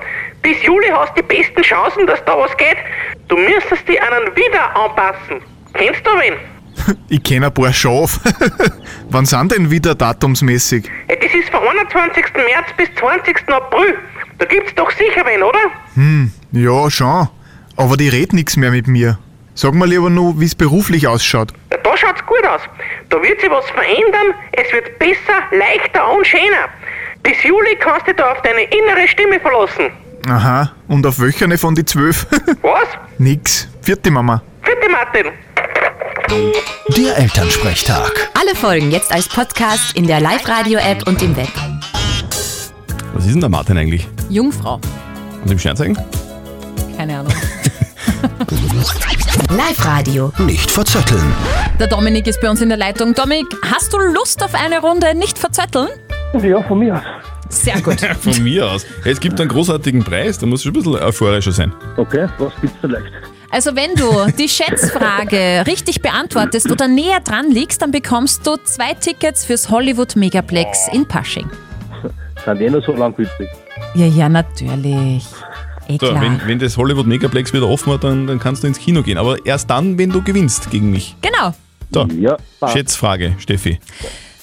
bis 0.42 0.64
Juli 0.64 0.88
hast 0.88 1.16
du 1.18 1.22
die 1.22 1.36
besten 1.36 1.62
Chancen, 1.62 2.08
dass 2.08 2.24
da 2.26 2.38
was 2.38 2.56
geht. 2.58 2.78
Du 3.28 3.36
müsstest 3.36 3.84
an 3.90 4.14
einen 4.14 4.36
wieder 4.36 4.76
anpassen. 4.76 5.42
Kennst 5.74 6.06
du 6.06 6.12
wen? 6.12 6.34
Ich 7.10 7.24
kenn 7.24 7.44
ein 7.44 7.54
paar 7.54 7.74
Schaf. 7.74 8.20
Wann 9.10 9.26
sind 9.26 9.52
denn 9.52 9.70
wieder 9.72 9.96
datumsmäßig? 9.96 10.90
Ja, 11.10 11.16
das 11.16 11.34
ist 11.34 11.50
vom 11.50 11.68
21. 11.68 12.26
März 12.36 12.68
bis 12.78 12.88
20. 12.96 13.50
April. 13.50 13.96
Da 14.38 14.46
gibt's 14.46 14.74
doch 14.76 14.92
sicher 14.92 15.26
wen, 15.26 15.42
oder? 15.44 15.60
Hm, 15.96 16.32
ja, 16.52 16.90
schon. 16.90 17.28
Aber 17.76 17.98
die 17.98 18.10
redet 18.10 18.34
nix 18.34 18.56
mehr 18.58 18.72
mit 18.72 18.88
mir. 18.88 19.18
Sag 19.56 19.74
mal 19.74 19.88
lieber 19.90 20.10
nur, 20.10 20.40
wie's 20.40 20.54
beruflich 20.54 21.08
ausschaut. 21.08 21.52
Ja, 21.72 21.78
da 21.78 21.98
schaut's 21.98 22.24
gut 22.26 22.46
aus. 22.46 22.62
Da 23.10 23.22
wird 23.24 23.42
sich 23.42 23.50
was 23.50 23.66
verändern. 23.72 24.36
Es 24.52 24.72
wird 24.72 25.00
besser, 25.00 25.42
leichter 25.52 26.10
und 26.16 26.28
schöner. 26.28 26.70
Bis 27.24 27.44
Juli 27.44 27.76
kannst 27.80 28.08
du 28.08 28.14
da 28.14 28.32
auf 28.34 28.42
deine 28.44 28.64
innere 28.64 29.08
Stimme 29.08 29.40
verlassen. 29.40 29.92
Aha, 30.30 30.72
und 30.90 31.06
auf 31.06 31.20
welcher 31.20 31.58
von 31.58 31.74
die 31.74 31.86
zwölf? 31.86 32.28
Was? 32.62 32.90
nix. 33.18 33.66
Vierte 33.82 34.12
Mama. 34.12 34.42
Bitte, 34.62 34.92
Martin. 34.92 35.32
Der 36.98 37.18
Elternsprechtag. 37.18 38.12
Alle 38.34 38.54
Folgen 38.54 38.92
jetzt 38.92 39.14
als 39.14 39.30
Podcast 39.30 39.96
in 39.96 40.06
der 40.06 40.20
Live-Radio-App 40.20 41.08
und 41.08 41.22
im 41.22 41.34
Web. 41.38 41.48
Was 43.14 43.26
ist 43.26 43.36
denn 43.36 43.40
der 43.40 43.50
Martin 43.50 43.78
eigentlich? 43.78 44.06
Jungfrau. 44.30 44.82
Und 45.46 45.52
im 45.52 45.58
Sternzeichen? 45.58 45.98
Keine 46.98 47.20
Ahnung. 47.20 47.32
Live-Radio. 49.50 50.34
Nicht 50.40 50.70
verzetteln. 50.70 51.34
Der 51.80 51.88
Dominik 51.88 52.28
ist 52.28 52.42
bei 52.42 52.50
uns 52.50 52.60
in 52.60 52.68
der 52.68 52.78
Leitung. 52.78 53.14
Dominik, 53.14 53.48
hast 53.72 53.94
du 53.94 54.00
Lust 54.00 54.44
auf 54.44 54.54
eine 54.56 54.82
Runde 54.82 55.16
nicht 55.16 55.40
verzötteln? 55.40 55.88
Ja, 56.34 56.62
von 56.64 56.80
mir 56.80 56.96
aus. 56.96 57.02
Sehr 57.50 57.82
gut. 57.82 58.00
Von 58.22 58.44
mir 58.44 58.70
aus. 58.70 58.86
Es 59.06 59.20
gibt 59.20 59.40
einen 59.40 59.50
großartigen 59.50 60.04
Preis, 60.04 60.38
da 60.38 60.46
muss 60.46 60.64
schon 60.64 60.72
ein 60.72 60.74
bisschen 60.74 60.96
euphorischer 60.96 61.52
sein. 61.52 61.74
Okay, 61.98 62.28
was 62.38 62.52
gibt's 62.62 62.78
vielleicht? 62.82 63.06
Also 63.50 63.76
wenn 63.76 63.96
du 63.96 64.32
die 64.38 64.50
Schätzfrage 64.50 65.64
richtig 65.66 66.02
beantwortest 66.02 66.70
oder 66.72 66.88
näher 66.88 67.20
dran 67.22 67.50
liegst, 67.52 67.82
dann 67.82 67.92
bekommst 67.92 68.46
du 68.46 68.58
zwei 68.64 68.94
Tickets 68.94 69.46
fürs 69.46 69.70
Hollywood 69.70 70.16
Megaplex 70.16 70.90
in 70.92 71.06
Pasching. 71.08 71.50
Sind 72.46 72.62
eh 72.62 72.70
noch 72.70 72.84
so 72.86 72.94
lang 72.94 73.16
gültig. 73.16 73.50
Ja, 73.96 74.06
ja, 74.06 74.28
natürlich. 74.30 75.24
Eh 75.88 75.98
So, 76.02 76.14
wenn, 76.20 76.42
wenn 76.46 76.60
das 76.60 76.76
Hollywood 76.76 77.08
Megaplex 77.08 77.54
wieder 77.54 77.68
offen 77.68 77.94
hat, 77.94 78.04
dann, 78.04 78.28
dann 78.28 78.40
kannst 78.40 78.64
du 78.64 78.68
ins 78.68 78.80
Kino 78.80 79.02
gehen. 79.04 79.18
Aber 79.18 79.46
erst 79.46 79.70
dann, 79.70 79.98
wenn 79.98 80.10
du 80.10 80.22
gewinnst 80.22 80.70
gegen 80.70 80.92
mich. 80.92 81.16
Genau. 81.22 81.54
So, 81.92 82.06
Ja. 82.20 82.36
Schätzfrage, 82.74 83.36
Steffi. 83.38 83.80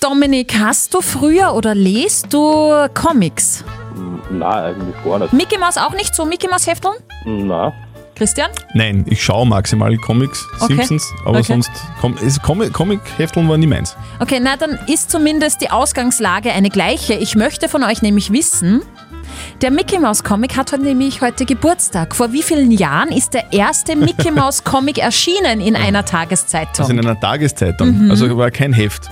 Dominik, 0.09 0.55
hast 0.59 0.93
du 0.93 1.01
früher 1.01 1.55
oder 1.55 1.75
lest 1.75 2.31
du 2.31 2.87
Comics? 2.93 3.65
Nein, 4.31 4.43
eigentlich 4.53 4.95
gar 5.03 5.19
nicht. 5.19 5.33
Mickey 5.33 5.57
Mouse 5.57 5.79
auch 5.79 5.95
nicht 5.95 6.15
so 6.15 6.27
Mickey 6.27 6.47
Mouse 6.47 6.67
Hefteln? 6.67 6.93
Nein. 7.25 7.73
Christian? 8.15 8.51
Nein, 8.75 9.07
ich 9.09 9.25
schaue 9.25 9.47
maximal 9.47 9.97
Comics, 9.97 10.45
Okay. 10.61 10.75
Simpsons, 10.75 11.11
aber 11.25 11.39
Okay. 11.39 11.45
sonst 11.45 11.71
Com 12.03 12.15
es- 12.23 12.39
Comic- 12.43 12.75
Comic-Hefteln 12.75 13.49
war 13.49 13.57
nie 13.57 13.67
meins. 13.67 13.97
Okay, 14.21 14.41
na 14.43 14.57
dann 14.59 14.79
ist 14.89 15.11
zumindest 15.11 15.63
die 15.63 15.71
Ausgangslage 15.71 16.53
eine 16.53 16.69
gleiche. 16.69 17.15
Ich 17.15 17.35
möchte 17.35 17.71
von 17.71 17.83
euch 17.83 18.03
nämlich 18.03 18.31
wissen, 18.31 18.83
der 19.63 19.71
Mickey 19.71 19.99
Mouse 19.99 20.23
Comic 20.23 20.55
hat 20.59 20.71
heute 20.73 20.83
nämlich 20.85 21.23
heute 21.23 21.47
Geburtstag. 21.47 22.15
Vor 22.15 22.31
wie 22.31 22.43
vielen 22.43 22.71
Jahren 22.73 23.09
ist 23.09 23.33
der 23.33 23.55
erste 23.55 23.97
Mickey 23.97 24.31
Mouse 24.31 24.65
Comic 24.65 24.99
erschienen 24.99 25.63
in 25.63 25.75
einer 25.77 26.05
Tageszeitung? 26.05 26.81
Also 26.85 26.93
in 26.93 27.01
einer 27.01 27.19
Tageszeitung, 27.19 28.11
also 28.11 28.37
war 28.37 28.51
kein 28.51 28.75
Heft. 28.75 29.09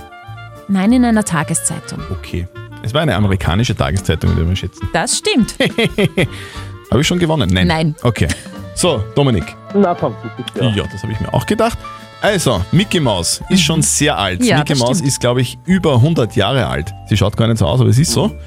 Nein, 0.67 0.91
in 0.93 1.05
einer 1.05 1.23
Tageszeitung. 1.23 1.99
Okay. 2.11 2.47
Es 2.83 2.93
war 2.93 3.01
eine 3.01 3.15
amerikanische 3.15 3.75
Tageszeitung, 3.75 4.31
würde 4.31 4.43
man 4.45 4.55
schätzen. 4.55 4.89
Das 4.91 5.17
stimmt. 5.17 5.55
Habe 6.91 7.01
ich 7.01 7.07
schon 7.07 7.19
gewonnen? 7.19 7.49
Nein. 7.53 7.67
Nein. 7.67 7.95
Okay. 8.03 8.27
So, 8.75 9.03
Dominik. 9.15 9.55
Fang 9.71 9.81
du 10.21 10.29
bitte 10.37 10.65
Ja, 10.75 10.83
das 10.91 11.03
habe 11.03 11.13
ich 11.13 11.19
mir 11.19 11.33
auch 11.33 11.45
gedacht. 11.45 11.77
Also, 12.21 12.61
Mickey 12.71 12.99
Mouse 12.99 13.41
ist 13.49 13.61
schon 13.61 13.81
sehr 13.81 14.17
alt. 14.17 14.39
Mhm. 14.39 14.45
Ja, 14.45 14.57
Mickey 14.59 14.75
Mouse 14.75 14.97
stimmt. 14.97 15.07
ist, 15.07 15.19
glaube 15.19 15.41
ich, 15.41 15.57
über 15.65 15.95
100 15.95 16.35
Jahre 16.35 16.67
alt. 16.67 16.93
Sie 17.07 17.17
schaut 17.17 17.37
gar 17.37 17.47
nicht 17.47 17.57
so 17.57 17.65
aus, 17.65 17.79
aber 17.81 17.89
es 17.89 17.99
ist 17.99 18.11
so. 18.11 18.31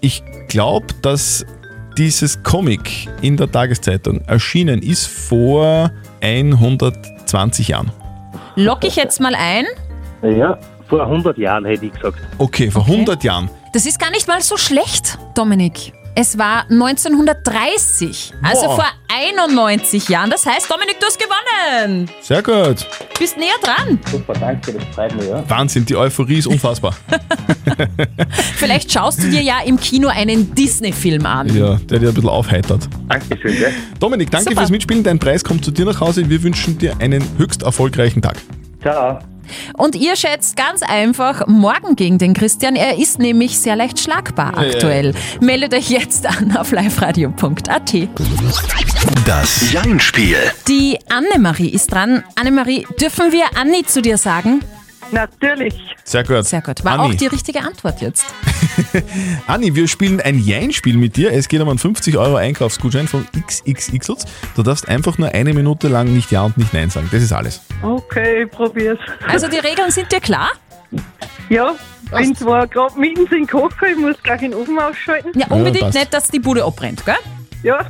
Ich 0.00 0.22
glaube, 0.48 0.88
dass 1.00 1.46
dieses 1.96 2.42
Comic 2.42 3.08
in 3.22 3.38
der 3.38 3.50
Tageszeitung 3.50 4.20
erschienen 4.26 4.82
ist 4.82 5.06
vor 5.06 5.90
120 6.20 7.68
Jahren. 7.68 7.90
Lock 8.54 8.84
ich 8.84 8.96
jetzt 8.96 9.18
mal 9.20 9.34
ein. 9.34 9.64
Ja, 10.22 10.58
vor 10.88 11.02
100 11.02 11.38
Jahren 11.38 11.64
hätte 11.64 11.86
ich 11.86 11.92
gesagt. 11.92 12.18
Okay, 12.38 12.70
vor 12.70 12.82
100 12.82 13.22
Jahren. 13.24 13.50
Das 13.72 13.86
ist 13.86 13.98
gar 13.98 14.10
nicht 14.10 14.28
mal 14.28 14.40
so 14.40 14.56
schlecht, 14.56 15.18
Dominik. 15.34 15.92
Es 16.16 16.38
war 16.38 16.64
1930, 16.70 18.34
also 18.40 18.66
Boah. 18.66 18.76
vor 18.76 18.84
91 19.08 20.08
Jahren. 20.08 20.30
Das 20.30 20.46
heißt, 20.46 20.70
Dominik, 20.70 21.00
du 21.00 21.06
hast 21.06 21.18
gewonnen. 21.18 22.08
Sehr 22.20 22.40
gut. 22.40 22.86
Bist 23.18 23.36
näher 23.36 23.56
dran. 23.60 23.98
Super, 24.12 24.34
danke, 24.34 24.74
das 24.74 24.84
freut 24.94 25.16
mich, 25.16 25.28
ja. 25.28 25.42
Wahnsinn, 25.48 25.84
die 25.84 25.96
Euphorie 25.96 26.38
ist 26.38 26.46
unfassbar. 26.46 26.94
Vielleicht 28.56 28.92
schaust 28.92 29.24
du 29.24 29.28
dir 29.28 29.42
ja 29.42 29.56
im 29.66 29.76
Kino 29.76 30.06
einen 30.06 30.54
Disney-Film 30.54 31.26
an. 31.26 31.48
Ja, 31.48 31.74
der 31.76 31.98
dir 31.98 32.08
ein 32.10 32.14
bisschen 32.14 32.30
aufheitert. 32.30 32.88
Dankeschön, 33.08 33.56
gell? 33.56 33.72
Dominik, 33.98 34.30
danke 34.30 34.50
Super. 34.50 34.60
fürs 34.60 34.70
Mitspielen. 34.70 35.02
Dein 35.02 35.18
Preis 35.18 35.42
kommt 35.42 35.64
zu 35.64 35.72
dir 35.72 35.84
nach 35.84 36.00
Hause. 36.00 36.30
Wir 36.30 36.40
wünschen 36.44 36.78
dir 36.78 36.94
einen 37.00 37.26
höchst 37.38 37.64
erfolgreichen 37.64 38.22
Tag. 38.22 38.36
Ciao. 38.80 39.18
Und 39.76 39.94
ihr 39.94 40.16
schätzt 40.16 40.56
ganz 40.56 40.82
einfach 40.82 41.46
morgen 41.46 41.96
gegen 41.96 42.18
den 42.18 42.34
Christian. 42.34 42.76
Er 42.76 42.98
ist 42.98 43.18
nämlich 43.18 43.58
sehr 43.58 43.76
leicht 43.76 43.98
schlagbar 43.98 44.52
Ja, 44.56 44.62
ja, 44.62 44.70
aktuell. 44.72 45.14
Meldet 45.40 45.74
euch 45.74 45.90
jetzt 45.90 46.26
an 46.26 46.56
auf 46.56 46.70
liveradio.at. 46.72 47.94
Das 49.26 49.72
Jein-Spiel. 49.72 50.36
Die 50.68 50.98
Annemarie 51.08 51.68
ist 51.68 51.92
dran. 51.92 52.24
Annemarie, 52.34 52.86
dürfen 53.00 53.32
wir 53.32 53.44
Anni 53.58 53.84
zu 53.84 54.02
dir 54.02 54.18
sagen? 54.18 54.60
Natürlich. 55.12 55.74
Sehr 56.04 56.24
gut. 56.24 56.44
Sehr 56.44 56.62
gut. 56.62 56.84
War 56.84 56.98
Anni. 56.98 57.14
auch 57.14 57.18
die 57.18 57.26
richtige 57.26 57.60
Antwort 57.60 58.00
jetzt. 58.00 58.26
Anni, 59.46 59.74
wir 59.74 59.88
spielen 59.88 60.20
ein 60.20 60.38
Jein-Spiel 60.38 60.96
mit 60.96 61.16
dir. 61.16 61.32
Es 61.32 61.48
geht 61.48 61.60
um 61.60 61.68
einen 61.68 61.78
50 61.78 62.16
Euro 62.16 62.36
Einkaufsgutschein 62.36 63.08
von 63.08 63.26
XXXlutz. 63.46 64.24
Du 64.56 64.62
darfst 64.62 64.88
einfach 64.88 65.18
nur 65.18 65.28
eine 65.30 65.54
Minute 65.54 65.88
lang 65.88 66.12
nicht 66.12 66.30
Ja 66.30 66.42
und 66.42 66.56
nicht 66.58 66.72
Nein 66.74 66.90
sagen. 66.90 67.08
Das 67.12 67.22
ist 67.22 67.32
alles. 67.32 67.60
Okay, 67.82 68.44
ich 68.44 68.50
probier's. 68.50 68.98
Also 69.26 69.48
die 69.48 69.58
Regeln 69.58 69.90
sind 69.90 70.10
dir 70.10 70.20
klar? 70.20 70.50
Ja, 71.48 71.74
bin 72.10 72.34
zwar 72.34 72.66
gerade 72.66 72.98
mitten 72.98 73.26
in 73.34 73.46
Kochen, 73.46 73.88
ich 73.90 73.96
muss 73.96 74.16
gleich 74.22 74.40
den 74.40 74.54
Ofen 74.54 74.78
ausschalten. 74.78 75.38
Ja, 75.38 75.46
unbedingt 75.48 75.84
passt. 75.86 75.98
nicht, 75.98 76.14
dass 76.14 76.28
die 76.28 76.38
Bude 76.38 76.64
abbrennt, 76.64 77.04
gell? 77.04 77.16
Ja. 77.62 77.84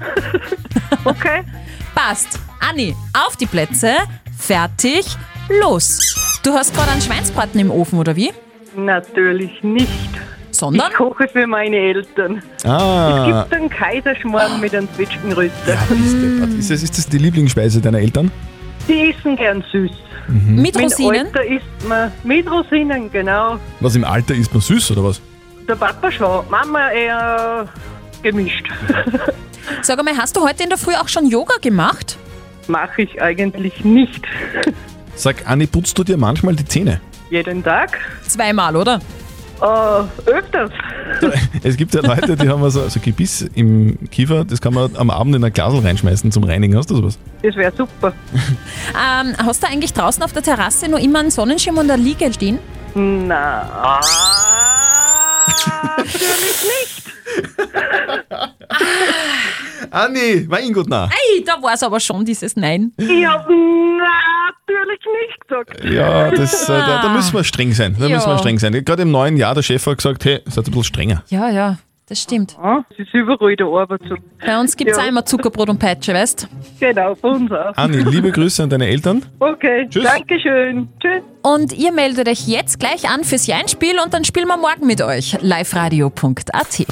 Okay. 1.04 1.42
Passt. 1.94 2.38
Anni, 2.60 2.94
auf 3.12 3.36
die 3.36 3.44
Plätze. 3.46 3.92
Fertig. 4.38 5.04
Los. 5.48 6.40
Du 6.42 6.52
hast 6.52 6.74
gerade 6.74 6.90
einen 6.92 7.02
Schweinsbraten 7.02 7.60
im 7.60 7.70
Ofen, 7.70 7.98
oder 7.98 8.16
wie? 8.16 8.32
Natürlich 8.76 9.62
nicht. 9.62 9.88
Sondern? 10.50 10.90
Ich 10.90 10.96
koche 10.96 11.28
für 11.28 11.46
meine 11.46 11.76
Eltern. 11.76 12.42
Ah. 12.64 13.26
Es 13.26 13.50
gibt 13.50 13.54
einen 13.54 13.70
Kaiserschmarrn 13.70 14.60
mit 14.60 14.74
einem 14.74 14.88
Zwetschgenröster. 14.94 15.76
Ist 16.58 16.70
das, 16.70 16.82
ist 16.82 16.96
das 16.96 17.08
die 17.08 17.18
Lieblingsspeise 17.18 17.80
deiner 17.80 17.98
Eltern? 17.98 18.30
Die 18.88 19.10
essen 19.10 19.36
gern 19.36 19.64
süß. 19.72 19.90
Mit 20.28 20.74
Mein 20.74 20.84
Rosinen? 20.84 21.26
Alter 21.26 21.44
isst 21.44 21.88
man 21.88 22.12
mit 22.22 22.50
Rosinen, 22.50 23.10
genau. 23.10 23.58
Was 23.80 23.96
im 23.96 24.04
Alter 24.04 24.34
ist 24.34 24.52
man 24.52 24.62
süß 24.62 24.92
oder 24.92 25.04
was? 25.04 25.20
Der 25.68 25.74
Papa 25.74 26.10
schon, 26.10 26.48
Mama 26.50 26.90
eher 26.90 27.68
gemischt. 28.22 28.66
Sag 29.82 29.98
einmal, 29.98 30.16
hast 30.16 30.36
du 30.36 30.42
heute 30.42 30.62
in 30.62 30.68
der 30.70 30.78
Früh 30.78 30.94
auch 30.94 31.08
schon 31.08 31.26
Yoga 31.26 31.54
gemacht? 31.60 32.16
Mache 32.68 33.02
ich 33.02 33.20
eigentlich 33.20 33.84
nicht. 33.84 34.24
Sag, 35.16 35.48
Anni, 35.48 35.66
putzt 35.66 35.96
du 35.98 36.04
dir 36.04 36.16
manchmal 36.16 36.54
die 36.56 36.64
Zähne? 36.64 37.00
Jeden 37.30 37.62
Tag? 37.62 37.98
Zweimal, 38.26 38.76
oder? 38.76 39.00
Äh, 39.60 40.30
öfters. 40.30 40.70
Es 41.62 41.76
gibt 41.76 41.94
ja 41.94 42.00
Leute, 42.02 42.36
die 42.36 42.48
haben 42.48 42.62
also, 42.62 42.88
so 42.88 42.98
Gebiss 43.00 43.42
im 43.54 43.98
Kiefer, 44.10 44.44
das 44.44 44.60
kann 44.60 44.74
man 44.74 44.94
am 44.96 45.10
Abend 45.10 45.36
in 45.36 45.44
ein 45.44 45.52
Glasel 45.52 45.80
reinschmeißen 45.80 46.32
zum 46.32 46.44
Reinigen. 46.44 46.76
Hast 46.76 46.90
du 46.90 46.96
sowas? 46.96 47.18
Das 47.42 47.54
wäre 47.56 47.72
super. 47.76 48.12
Ähm, 48.96 49.34
hast 49.38 49.62
du 49.62 49.66
eigentlich 49.66 49.92
draußen 49.92 50.22
auf 50.22 50.32
der 50.32 50.42
Terrasse 50.42 50.88
noch 50.88 51.00
immer 51.00 51.18
einen 51.18 51.30
Sonnenschirm 51.30 51.78
und 51.78 51.90
eine 51.90 52.00
Liege 52.00 52.32
stehen? 52.32 52.58
Na. 52.94 54.00
Natürlich 55.96 56.62
nicht. 56.62 57.02
Anni, 59.90 60.46
mein 60.48 60.72
Gott, 60.72 60.86
na. 60.88 61.06
Ei, 61.06 61.42
da 61.44 61.60
war 61.60 61.74
es 61.74 61.82
aber 61.82 61.98
schon 61.98 62.24
dieses 62.24 62.54
Nein. 62.56 62.92
Ich 62.98 63.26
habe 63.26 63.52
gesagt. 65.62 65.84
Ja, 65.84 66.30
das, 66.30 66.68
äh, 66.68 66.72
da, 66.72 67.02
da 67.02 67.08
müssen 67.10 67.34
wir 67.34 67.44
streng 67.44 67.72
sein. 67.72 67.96
Da 67.98 68.06
Ja. 68.06 68.16
müssen 68.16 68.30
wir 68.30 68.38
streng 68.38 68.58
sein. 68.58 68.72
Gerade 68.84 69.02
im 69.02 69.10
neuen 69.10 69.36
Jahr, 69.36 69.54
der 69.54 69.62
Chef 69.62 69.86
hat 69.86 69.96
gesagt, 69.98 70.24
hey, 70.24 70.40
seid 70.46 70.58
ein 70.58 70.70
bisschen 70.70 70.84
strenger. 70.84 71.22
Ja, 71.28 71.48
ja, 71.50 71.78
das 72.08 72.20
stimmt. 72.22 72.56
Es 72.90 72.98
ist 72.98 73.14
überall 73.14 73.56
der 73.56 73.66
Arbeit 73.66 74.00
so. 74.08 74.16
Bei 74.44 74.58
uns 74.60 74.76
gibt 74.76 74.90
es 74.90 74.96
Ja. 74.96 75.04
auch 75.04 75.08
immer 75.08 75.24
Zuckerbrot 75.24 75.70
und 75.70 75.78
Peitsche, 75.78 76.12
weißt 76.12 76.48
Genau, 76.80 77.14
von 77.14 77.42
uns 77.42 77.52
auch. 77.52 77.76
Anni, 77.76 77.98
liebe 78.02 78.30
Grüße 78.30 78.62
an 78.62 78.68
deine 78.70 78.86
Eltern. 78.88 79.22
Okay, 79.38 79.86
Tschüss. 79.88 80.04
Dankeschön. 80.04 80.88
Tschüss. 81.00 81.22
Und 81.42 81.72
ihr 81.72 81.92
meldet 81.92 82.28
euch 82.28 82.46
jetzt 82.48 82.78
gleich 82.80 83.08
an 83.08 83.22
fürs 83.24 83.46
Jeinspiel 83.46 83.96
und 84.04 84.12
dann 84.14 84.24
spielen 84.24 84.46
wir 84.48 84.56
morgen 84.56 84.86
mit 84.86 85.00
euch. 85.02 85.36
liveradio.at. 85.40 86.86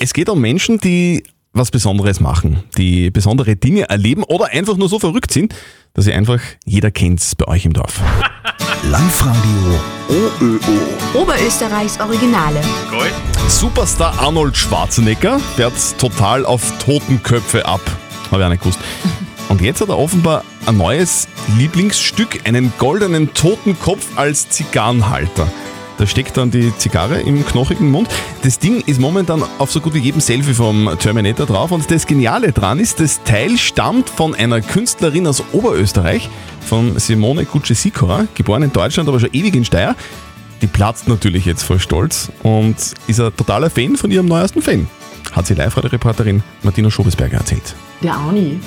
Es 0.00 0.12
geht 0.12 0.28
um 0.28 0.40
Menschen, 0.40 0.78
die 0.78 1.24
was 1.54 1.70
Besonderes 1.70 2.20
machen, 2.20 2.64
die 2.76 3.10
besondere 3.10 3.56
Dinge 3.56 3.88
erleben 3.88 4.24
oder 4.24 4.46
einfach 4.46 4.76
nur 4.76 4.88
so 4.88 4.98
verrückt 4.98 5.32
sind, 5.32 5.54
dass 5.94 6.04
sie 6.04 6.12
einfach 6.12 6.40
jeder 6.66 6.90
kennt's 6.90 7.34
bei 7.36 7.46
euch 7.46 7.64
im 7.64 7.72
Dorf. 7.72 8.00
Live-Radio 8.90 9.80
OÖO. 10.08 11.22
Oberösterreichs 11.22 11.98
Originale. 12.00 12.60
Superstar 13.48 14.18
Arnold 14.18 14.56
Schwarzenegger 14.56 15.38
fährt 15.38 15.72
total 15.98 16.44
auf 16.44 16.78
Totenköpfe 16.84 17.64
ab. 17.64 17.80
Habe 18.30 18.42
ich 18.42 18.46
auch 18.46 18.50
nicht 18.50 18.62
gewusst. 18.62 18.80
Und 19.48 19.60
jetzt 19.60 19.80
hat 19.80 19.88
er 19.88 19.98
offenbar 19.98 20.42
ein 20.66 20.76
neues 20.76 21.28
Lieblingsstück, 21.56 22.40
einen 22.44 22.72
goldenen 22.78 23.32
Totenkopf 23.34 24.18
als 24.18 24.48
Zigarrenhalter. 24.48 25.46
Da 25.96 26.06
steckt 26.06 26.36
dann 26.36 26.50
die 26.50 26.76
Zigarre 26.76 27.20
im 27.20 27.46
knochigen 27.46 27.90
Mund. 27.90 28.08
Das 28.42 28.58
Ding 28.58 28.82
ist 28.86 29.00
momentan 29.00 29.42
auf 29.58 29.70
so 29.70 29.80
gut 29.80 29.94
wie 29.94 29.98
jedem 29.98 30.20
Selfie 30.20 30.54
vom 30.54 30.90
Terminator 30.98 31.46
drauf. 31.46 31.70
Und 31.70 31.88
das 31.90 32.06
Geniale 32.06 32.52
dran 32.52 32.80
ist, 32.80 32.98
das 33.00 33.22
Teil 33.22 33.56
stammt 33.58 34.10
von 34.10 34.34
einer 34.34 34.60
Künstlerin 34.60 35.26
aus 35.26 35.42
Oberösterreich, 35.52 36.28
von 36.60 36.98
Simone 36.98 37.44
Gucci-Sikora, 37.44 38.26
geboren 38.34 38.64
in 38.64 38.72
Deutschland, 38.72 39.08
aber 39.08 39.20
schon 39.20 39.30
ewig 39.32 39.54
in 39.54 39.64
Steyr. 39.64 39.94
Die 40.62 40.66
platzt 40.66 41.08
natürlich 41.08 41.44
jetzt 41.44 41.62
vor 41.62 41.78
Stolz 41.78 42.30
und 42.42 42.76
ist 43.06 43.20
ein 43.20 43.36
totaler 43.36 43.70
Fan 43.70 43.96
von 43.96 44.10
ihrem 44.10 44.26
neuesten 44.26 44.62
Fan. 44.62 44.88
Hat 45.32 45.46
sie 45.46 45.54
Live-Radio-Reporterin 45.54 46.42
Martina 46.62 46.90
Schobesberger 46.90 47.38
erzählt. 47.38 47.74
Der 48.02 48.14
Arni. 48.14 48.60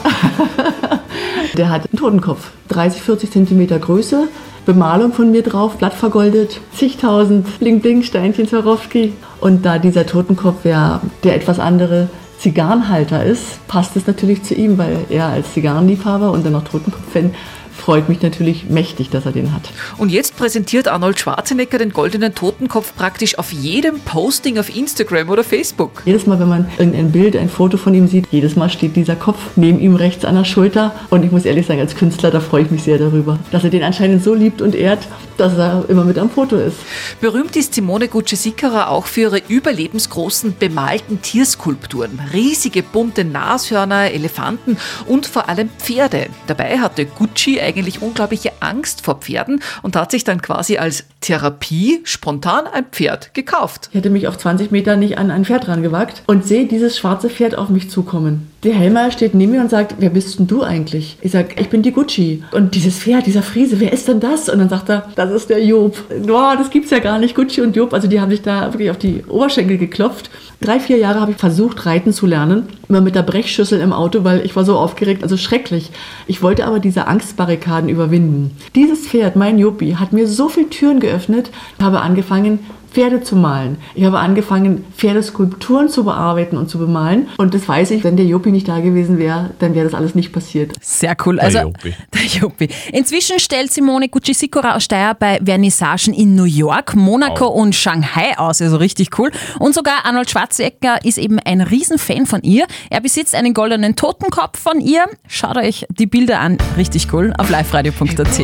Der 1.57 1.69
hat 1.69 1.87
einen 1.87 1.97
Totenkopf. 1.97 2.51
30, 2.69 3.01
40 3.01 3.31
Zentimeter 3.31 3.79
Größe. 3.79 4.27
Bemalung 4.67 5.13
von 5.13 5.31
mir 5.31 5.43
drauf, 5.43 5.77
Blatt 5.77 5.93
vergoldet, 5.93 6.59
zigtausend 6.73 7.47
Bling-Bling-Steinchen 7.59 8.49
Swarovski. 8.49 9.13
Und 9.39 9.65
da 9.65 9.79
dieser 9.79 10.05
Totenkopf 10.05 10.65
ja 10.65 11.01
der 11.23 11.35
etwas 11.35 11.57
andere 11.57 12.09
Zigarrenhalter 12.37 13.23
ist, 13.23 13.65
passt 13.69 13.95
es 13.95 14.05
natürlich 14.07 14.43
zu 14.43 14.55
ihm, 14.55 14.77
weil 14.77 15.05
er 15.09 15.27
als 15.27 15.53
Zigarrenliebhaber 15.53 16.31
und 16.31 16.45
dann 16.45 16.51
noch 16.51 16.65
Totenkopf-Fan 16.65 17.33
freut 17.77 18.09
mich 18.09 18.21
natürlich 18.21 18.69
mächtig, 18.69 19.09
dass 19.09 19.25
er 19.25 19.31
den 19.31 19.53
hat. 19.53 19.69
Und 19.97 20.11
jetzt 20.11 20.35
präsentiert 20.35 20.87
Arnold 20.87 21.19
Schwarzenegger 21.19 21.77
den 21.77 21.91
goldenen 21.91 22.35
Totenkopf 22.35 22.95
praktisch 22.95 23.37
auf 23.37 23.51
jedem 23.51 23.99
Posting 23.99 24.59
auf 24.59 24.75
Instagram 24.75 25.29
oder 25.29 25.43
Facebook. 25.43 26.03
Jedes 26.05 26.25
Mal, 26.25 26.39
wenn 26.39 26.49
man 26.49 26.69
irgendein 26.77 27.11
Bild, 27.11 27.35
ein 27.35 27.49
Foto 27.49 27.77
von 27.77 27.93
ihm 27.93 28.07
sieht, 28.07 28.27
jedes 28.31 28.55
Mal 28.55 28.69
steht 28.69 28.95
dieser 28.95 29.15
Kopf 29.15 29.39
neben 29.55 29.79
ihm 29.79 29.95
rechts 29.95 30.25
an 30.25 30.35
der 30.35 30.45
Schulter. 30.45 30.93
Und 31.09 31.23
ich 31.23 31.31
muss 31.31 31.45
ehrlich 31.45 31.65
sagen, 31.65 31.79
als 31.79 31.95
Künstler, 31.95 32.31
da 32.31 32.39
freue 32.39 32.63
ich 32.63 32.71
mich 32.71 32.83
sehr 32.83 32.97
darüber, 32.97 33.39
dass 33.51 33.63
er 33.63 33.69
den 33.69 33.83
anscheinend 33.83 34.23
so 34.23 34.33
liebt 34.33 34.61
und 34.61 34.75
ehrt, 34.75 35.07
dass 35.37 35.57
er 35.57 35.85
immer 35.87 36.03
mit 36.03 36.17
am 36.17 36.29
Foto 36.29 36.55
ist. 36.55 36.77
Berühmt 37.21 37.55
ist 37.55 37.75
Simone 37.75 38.07
Gucci-Sikora 38.07 38.87
auch 38.87 39.05
für 39.05 39.21
ihre 39.21 39.41
überlebensgroßen 39.47 40.55
bemalten 40.57 41.21
Tierskulpturen. 41.21 42.19
Riesige 42.33 42.83
bunte 42.83 43.23
Nashörner, 43.23 44.11
Elefanten 44.11 44.77
und 45.05 45.25
vor 45.25 45.49
allem 45.49 45.69
Pferde. 45.77 46.27
Dabei 46.47 46.79
hatte 46.79 47.05
Gucci 47.05 47.59
eigentlich 47.67 48.01
unglaubliche 48.01 48.53
Angst 48.61 49.03
vor 49.03 49.15
Pferden 49.15 49.61
und 49.81 49.95
hat 49.95 50.11
sich 50.11 50.23
dann 50.23 50.41
quasi 50.41 50.77
als 50.77 51.03
Therapie 51.21 51.99
spontan 52.05 52.65
ein 52.65 52.85
Pferd 52.85 53.33
gekauft. 53.33 53.89
Ich 53.91 53.97
hätte 53.97 54.09
mich 54.09 54.27
auf 54.27 54.37
20 54.37 54.71
Meter 54.71 54.95
nicht 54.95 55.17
an 55.17 55.29
ein 55.29 55.45
Pferd 55.45 55.67
rangewagt 55.67 56.23
und 56.27 56.45
sehe 56.45 56.65
dieses 56.65 56.97
schwarze 56.97 57.29
Pferd 57.29 57.57
auf 57.57 57.69
mich 57.69 57.89
zukommen. 57.89 58.51
Der 58.63 58.73
Helmer 58.73 59.11
steht 59.11 59.35
neben 59.35 59.51
mir 59.51 59.61
und 59.61 59.69
sagt, 59.69 59.95
wer 59.99 60.09
bist 60.09 60.39
denn 60.39 60.47
du 60.47 60.63
eigentlich? 60.63 61.17
Ich 61.21 61.31
sage, 61.31 61.49
ich 61.59 61.69
bin 61.69 61.83
die 61.83 61.91
Gucci. 61.91 62.43
Und 62.51 62.73
dieses 62.73 62.97
Pferd, 62.97 63.27
dieser 63.27 63.43
Friese, 63.43 63.79
wer 63.79 63.93
ist 63.93 64.07
denn 64.07 64.19
das? 64.19 64.49
Und 64.49 64.57
dann 64.57 64.69
sagt 64.69 64.89
er, 64.89 65.07
das 65.15 65.31
ist 65.31 65.51
der 65.51 65.63
Job. 65.63 65.95
Boah, 66.25 66.55
das 66.57 66.71
gibt's 66.71 66.89
ja 66.89 66.97
gar 66.97 67.19
nicht, 67.19 67.35
Gucci 67.35 67.61
und 67.61 67.75
Job. 67.75 67.93
Also 67.93 68.07
die 68.07 68.19
haben 68.19 68.31
sich 68.31 68.41
da 68.41 68.73
wirklich 68.73 68.89
auf 68.89 68.97
die 68.97 69.23
Oberschenkel 69.27 69.77
geklopft. 69.77 70.31
Drei, 70.59 70.79
vier 70.79 70.97
Jahre 70.97 71.21
habe 71.21 71.31
ich 71.31 71.37
versucht, 71.37 71.85
reiten 71.85 72.13
zu 72.13 72.25
lernen. 72.25 72.67
Immer 72.89 73.01
mit 73.01 73.13
der 73.13 73.21
Brechschüssel 73.21 73.79
im 73.79 73.93
Auto, 73.93 74.23
weil 74.23 74.43
ich 74.43 74.55
war 74.55 74.65
so 74.65 74.75
aufgeregt, 74.75 75.21
also 75.21 75.37
schrecklich. 75.37 75.91
Ich 76.25 76.41
wollte 76.41 76.65
aber 76.65 76.79
diese 76.79 77.05
Angstbarrikaden 77.05 77.89
überwinden. 77.89 78.57
Dieses 78.73 79.07
Pferd, 79.07 79.35
mein 79.35 79.59
Jopi, 79.59 79.97
hat 79.99 80.13
mir 80.13 80.25
so 80.25 80.49
viele 80.49 80.69
Türen 80.71 80.99
geöffnet, 80.99 81.51
habe 81.79 82.01
angefangen, 82.01 82.59
Pferde 82.91 83.21
zu 83.21 83.35
malen. 83.35 83.77
Ich 83.95 84.03
habe 84.03 84.19
angefangen, 84.19 84.85
Pferdeskulpturen 84.95 85.89
zu 85.89 86.03
bearbeiten 86.03 86.57
und 86.57 86.69
zu 86.69 86.77
bemalen. 86.79 87.27
Und 87.37 87.53
das 87.53 87.67
weiß 87.67 87.91
ich, 87.91 88.03
wenn 88.03 88.17
der 88.17 88.25
Jopi 88.25 88.51
nicht 88.51 88.67
da 88.67 88.79
gewesen 88.79 89.17
wäre, 89.17 89.51
dann 89.59 89.75
wäre 89.75 89.85
das 89.85 89.93
alles 89.93 90.15
nicht 90.15 90.31
passiert. 90.31 90.73
Sehr 90.81 91.15
cool. 91.25 91.39
Also, 91.39 91.73
der 92.13 92.25
Jopi. 92.25 92.69
Inzwischen 92.91 93.39
stellt 93.39 93.71
Simone 93.71 94.09
Gucci-Sikora 94.09 94.75
aus 94.75 94.85
Steyr 94.85 95.15
bei 95.17 95.39
Vernissagen 95.43 96.13
in 96.13 96.35
New 96.35 96.45
York, 96.45 96.95
Monaco 96.95 97.47
und 97.47 97.75
Shanghai 97.75 98.37
aus. 98.37 98.61
Also 98.61 98.77
richtig 98.77 99.17
cool. 99.19 99.31
Und 99.59 99.73
sogar 99.73 100.05
Arnold 100.05 100.29
Schwarzenegger 100.29 101.03
ist 101.03 101.17
eben 101.17 101.39
ein 101.39 101.61
Riesenfan 101.61 102.25
von 102.25 102.41
ihr. 102.41 102.65
Er 102.89 103.01
besitzt 103.01 103.35
einen 103.35 103.53
goldenen 103.53 103.95
Totenkopf 103.95 104.59
von 104.59 104.79
ihr. 104.79 105.05
Schaut 105.27 105.57
euch 105.57 105.85
die 105.89 106.07
Bilder 106.07 106.39
an. 106.39 106.57
Richtig 106.77 107.13
cool. 107.13 107.33
Auf 107.37 107.49
liveradio.at. 107.49 108.39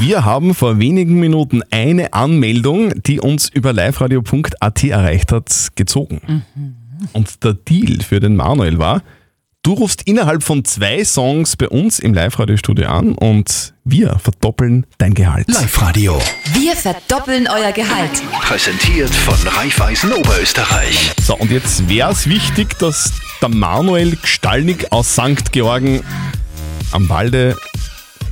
Wir 0.00 0.24
haben 0.24 0.54
vor 0.54 0.78
wenigen 0.78 1.20
Minuten 1.20 1.62
eine 1.70 2.12
Anmeldung, 2.12 2.99
die 3.06 3.20
uns 3.20 3.48
über 3.48 3.72
liveradio.at 3.72 4.84
erreicht 4.84 5.32
hat, 5.32 5.68
gezogen. 5.74 6.44
Und 7.12 7.44
der 7.44 7.54
Deal 7.54 8.00
für 8.02 8.20
den 8.20 8.36
Manuel 8.36 8.78
war, 8.78 9.02
du 9.62 9.72
rufst 9.74 10.02
innerhalb 10.02 10.42
von 10.42 10.64
zwei 10.64 11.04
Songs 11.04 11.56
bei 11.56 11.68
uns 11.68 11.98
im 11.98 12.14
Live-Radio-Studio 12.14 12.88
an 12.88 13.14
und 13.14 13.74
wir 13.84 14.18
verdoppeln 14.18 14.86
dein 14.98 15.14
Gehalt. 15.14 15.48
Live-Radio. 15.48 16.20
Wir 16.52 16.76
verdoppeln 16.76 17.48
euer 17.48 17.72
Gehalt. 17.72 18.22
Präsentiert 18.42 19.10
von 19.10 19.36
Raiffeisen 19.48 20.12
Oberösterreich. 20.12 21.12
So, 21.22 21.36
und 21.36 21.50
jetzt 21.50 21.88
wäre 21.88 22.12
es 22.12 22.26
wichtig, 22.26 22.78
dass 22.78 23.12
der 23.40 23.48
Manuel 23.48 24.16
Gestalnik 24.16 24.92
aus 24.92 25.12
St. 25.14 25.52
Georgen 25.52 26.02
am 26.92 27.08
Walde 27.08 27.56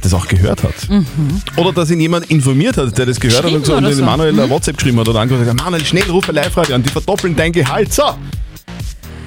das 0.03 0.15
auch 0.15 0.27
gehört 0.29 0.63
hat. 0.63 0.75
Oder 1.57 1.73
dass 1.73 1.91
ihn 1.91 2.01
jemand 2.01 2.31
informiert 2.31 2.77
hat, 2.77 2.97
der 2.99 3.07
das 3.07 3.19
gehört 3.21 3.45
hat 3.45 3.53
und, 3.53 3.67
so, 3.67 3.77
und 3.77 3.93
so. 3.93 4.05
Manuel 4.05 4.33
Mhm. 4.33 4.41
ein 4.41 4.51
WhatsApp 4.51 4.77
geschrieben 4.77 4.99
hat 5.01 5.09
oder 5.09 5.21
angerufen 5.21 5.47
hat, 5.49 5.57
Manuel, 5.57 5.85
schnell 5.85 6.09
ruf 6.11 6.27
bei 6.27 6.33
Live-Radio 6.33 6.75
an, 6.77 6.83
die 6.83 6.91
verdoppeln 6.91 7.35
dein 7.37 7.53
Gehalt. 7.53 7.93
So, 7.93 8.03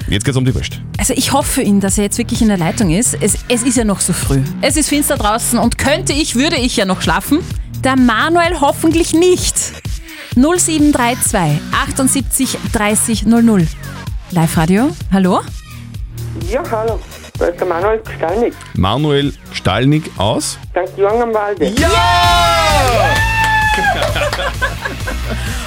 jetzt 0.08 0.24
geht's 0.24 0.36
um 0.36 0.44
die 0.44 0.54
Wurst. 0.54 0.80
Also 0.98 1.14
ich 1.16 1.32
hoffe 1.32 1.50
für 1.52 1.62
ihn, 1.62 1.80
dass 1.80 1.98
er 1.98 2.04
jetzt 2.04 2.18
wirklich 2.18 2.42
in 2.42 2.48
der 2.48 2.58
Leitung 2.58 2.90
ist. 2.90 3.16
Es, 3.20 3.36
es 3.48 3.62
ist 3.62 3.76
ja 3.76 3.84
noch 3.84 4.00
so 4.00 4.12
früh. 4.12 4.40
Es 4.60 4.76
ist 4.76 4.88
finster 4.88 5.16
draußen 5.16 5.58
und 5.58 5.78
könnte 5.78 6.12
ich, 6.12 6.34
würde 6.36 6.56
ich 6.56 6.76
ja 6.76 6.84
noch 6.84 7.02
schlafen. 7.02 7.38
Der 7.84 7.96
Manuel 7.96 8.60
hoffentlich 8.60 9.12
nicht. 9.12 9.54
0732 10.36 11.60
78 11.72 12.58
30 12.72 13.26
00. 13.26 13.66
Live-Radio, 14.30 14.96
hallo? 15.12 15.40
Ja, 16.50 16.62
hallo. 16.70 16.98
Da 17.42 17.48
ist 17.48 17.58
der 17.58 17.66
Manuel 17.66 17.98
Gestalnig. 17.98 18.54
Manuel 18.74 19.34
Stallnig 19.52 20.08
aus. 20.16 20.56
St. 20.70 20.96
Jürgen 20.96 21.22
am 21.22 21.34
Walde. 21.34 21.66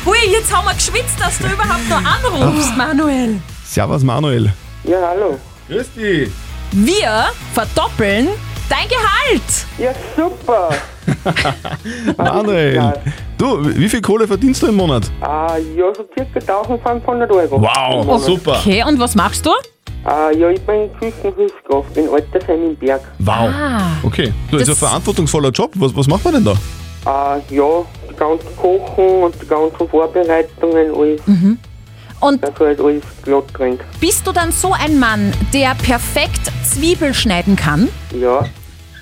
Hui, 0.05 0.15
jetzt 0.31 0.55
haben 0.55 0.65
wir 0.65 0.73
geschwitzt, 0.73 1.19
dass 1.19 1.37
du 1.37 1.47
überhaupt 1.47 1.89
noch 1.89 2.01
anrufst, 2.01 2.77
Manuel. 2.77 3.41
Servus 3.65 4.03
Manuel. 4.03 4.53
Ja, 4.85 5.09
hallo. 5.09 5.37
Grüß 5.67 5.91
dich. 5.95 6.31
Wir 6.71 7.25
verdoppeln 7.53 8.29
dein 8.69 8.87
Gehalt. 8.87 9.43
Ja, 9.77 9.91
super. 10.15 10.69
Manuel. 12.17 12.93
Du, 13.37 13.65
wie 13.77 13.89
viel 13.89 14.01
Kohle 14.01 14.25
verdienst 14.25 14.63
du 14.63 14.67
im 14.67 14.75
Monat? 14.75 15.11
Ah, 15.19 15.57
ja, 15.75 15.93
so 15.93 16.07
circa 16.17 16.39
1500 16.39 17.29
Euro. 17.31 17.61
Wow, 17.61 18.23
super. 18.23 18.59
Okay, 18.61 18.81
und 18.87 18.97
was 18.97 19.13
machst 19.13 19.45
du? 19.45 19.51
Ah, 20.05 20.29
ja, 20.29 20.51
ich 20.51 20.61
bin 20.61 20.87
Küchenhilfskraft 20.99 21.97
in 21.97 22.07
Altersheim 22.09 22.63
im 22.63 22.75
Berg. 22.75 23.01
Wow. 23.17 23.49
Ah. 23.51 23.91
Okay. 24.03 24.31
Du, 24.51 24.57
ist 24.57 24.69
ein 24.69 24.75
verantwortungsvoller 24.75 25.49
Job. 25.49 25.71
Was, 25.75 25.95
was 25.95 26.07
macht 26.07 26.23
man 26.23 26.35
denn 26.35 26.45
da? 26.45 26.53
Ah, 27.05 27.39
ja, 27.49 27.83
die 28.09 28.15
ganzen 28.15 28.55
Kochen 28.55 29.23
und 29.23 29.35
die 29.41 29.47
ganzen 29.47 29.89
Vorbereitungen, 29.89 30.93
alles. 30.95 31.21
Mhm. 31.25 31.57
Und 32.19 32.43
dass 32.43 32.57
halt 32.59 32.79
alles 32.79 33.03
glatt 33.23 33.45
rennt. 33.59 33.81
bist 33.99 34.25
du 34.27 34.31
dann 34.31 34.51
so 34.51 34.73
ein 34.73 34.99
Mann, 34.99 35.33
der 35.53 35.73
perfekt 35.75 36.51
Zwiebel 36.63 37.13
schneiden 37.13 37.55
kann? 37.55 37.89
Ja. 38.19 38.45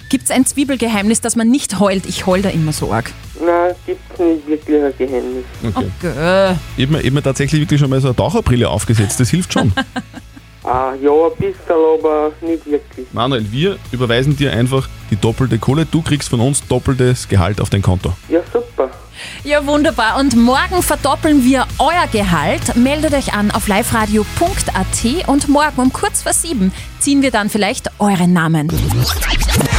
Gibt 0.10 0.26
es 0.26 0.32
ein 0.32 0.46
Zwiebelgeheimnis, 0.46 1.22
dass 1.22 1.36
man 1.36 1.50
nicht 1.50 1.80
heult? 1.80 2.06
Ich 2.06 2.26
heul 2.26 2.42
da 2.42 2.50
immer 2.50 2.72
so 2.72 2.92
arg. 2.92 3.12
Nein, 3.44 3.76
gibt's 3.86 4.20
nicht 4.20 4.48
wirklich 4.48 4.84
ein 4.84 4.94
Geheimnis. 4.98 5.44
Okay. 5.64 5.92
Okay. 6.00 6.56
Ich 6.78 6.86
habe 6.86 6.94
mir, 6.94 7.00
ich 7.02 7.08
hab 7.08 7.14
mir 7.14 7.24
tatsächlich 7.24 7.62
wirklich 7.62 7.80
schon 7.80 7.90
mal 7.90 8.00
so 8.00 8.08
eine 8.08 8.16
Taucherbrille 8.16 8.70
aufgesetzt. 8.70 9.20
Das 9.20 9.30
hilft 9.30 9.52
schon. 9.52 9.74
Ah, 10.64 10.94
ja, 11.02 11.12
ein 11.12 11.32
bisschen, 11.38 11.56
aber 11.70 12.32
nicht 12.42 12.66
wirklich. 12.66 13.08
Manuel, 13.12 13.52
wir 13.52 13.78
überweisen 13.92 14.38
dir 14.38 14.54
einfach 14.54 14.88
die 15.12 15.18
doppelte 15.18 15.58
Kohle. 15.60 15.86
Du 15.86 16.02
kriegst 16.02 16.30
von 16.30 16.40
uns 16.40 16.66
doppeltes 16.68 17.28
Gehalt 17.28 17.60
auf 17.60 17.70
dein 17.70 17.82
Konto. 17.82 18.14
Ja, 18.30 18.40
super. 18.52 18.90
Ja, 19.44 19.66
wunderbar. 19.66 20.20
Und 20.20 20.36
morgen 20.36 20.82
verdoppeln 20.82 21.44
wir 21.44 21.68
euer 21.80 22.08
Gehalt. 22.12 22.76
Meldet 22.78 23.14
euch 23.14 23.34
an 23.34 23.52
auf 23.52 23.68
liveradio.at 23.68 25.28
und 25.28 25.50
morgen 25.50 25.82
um 25.82 25.92
kurz 25.92 26.24
vor 26.24 26.34
sieben 26.34 26.72
ziehen 27.00 27.22
wir 27.22 27.32
dann 27.32 27.50
vielleicht 27.50 27.90
euren 28.00 28.32
Namen. 28.32 28.70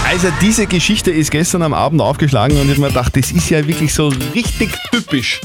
Also 0.07 0.29
diese 0.43 0.67
Geschichte 0.67 1.11
ist 1.11 1.31
gestern 1.31 1.63
am 1.63 1.73
Abend 1.73 2.03
aufgeschlagen 2.03 2.59
und 2.59 2.67
ich 2.67 2.73
habe 2.73 2.83
mir 2.83 2.89
gedacht, 2.89 3.17
das 3.17 3.33
ist 3.33 3.49
ja 3.49 3.67
wirklich 3.67 3.95
so 3.95 4.09
richtig 4.35 4.71
typisch. 4.91 5.41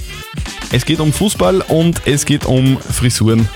Es 0.74 0.86
geht 0.86 1.00
um 1.00 1.14
Fußball 1.14 1.62
und 1.70 2.02
es 2.06 2.26
geht 2.26 2.46
um 2.46 2.78
Frisuren. 2.78 3.48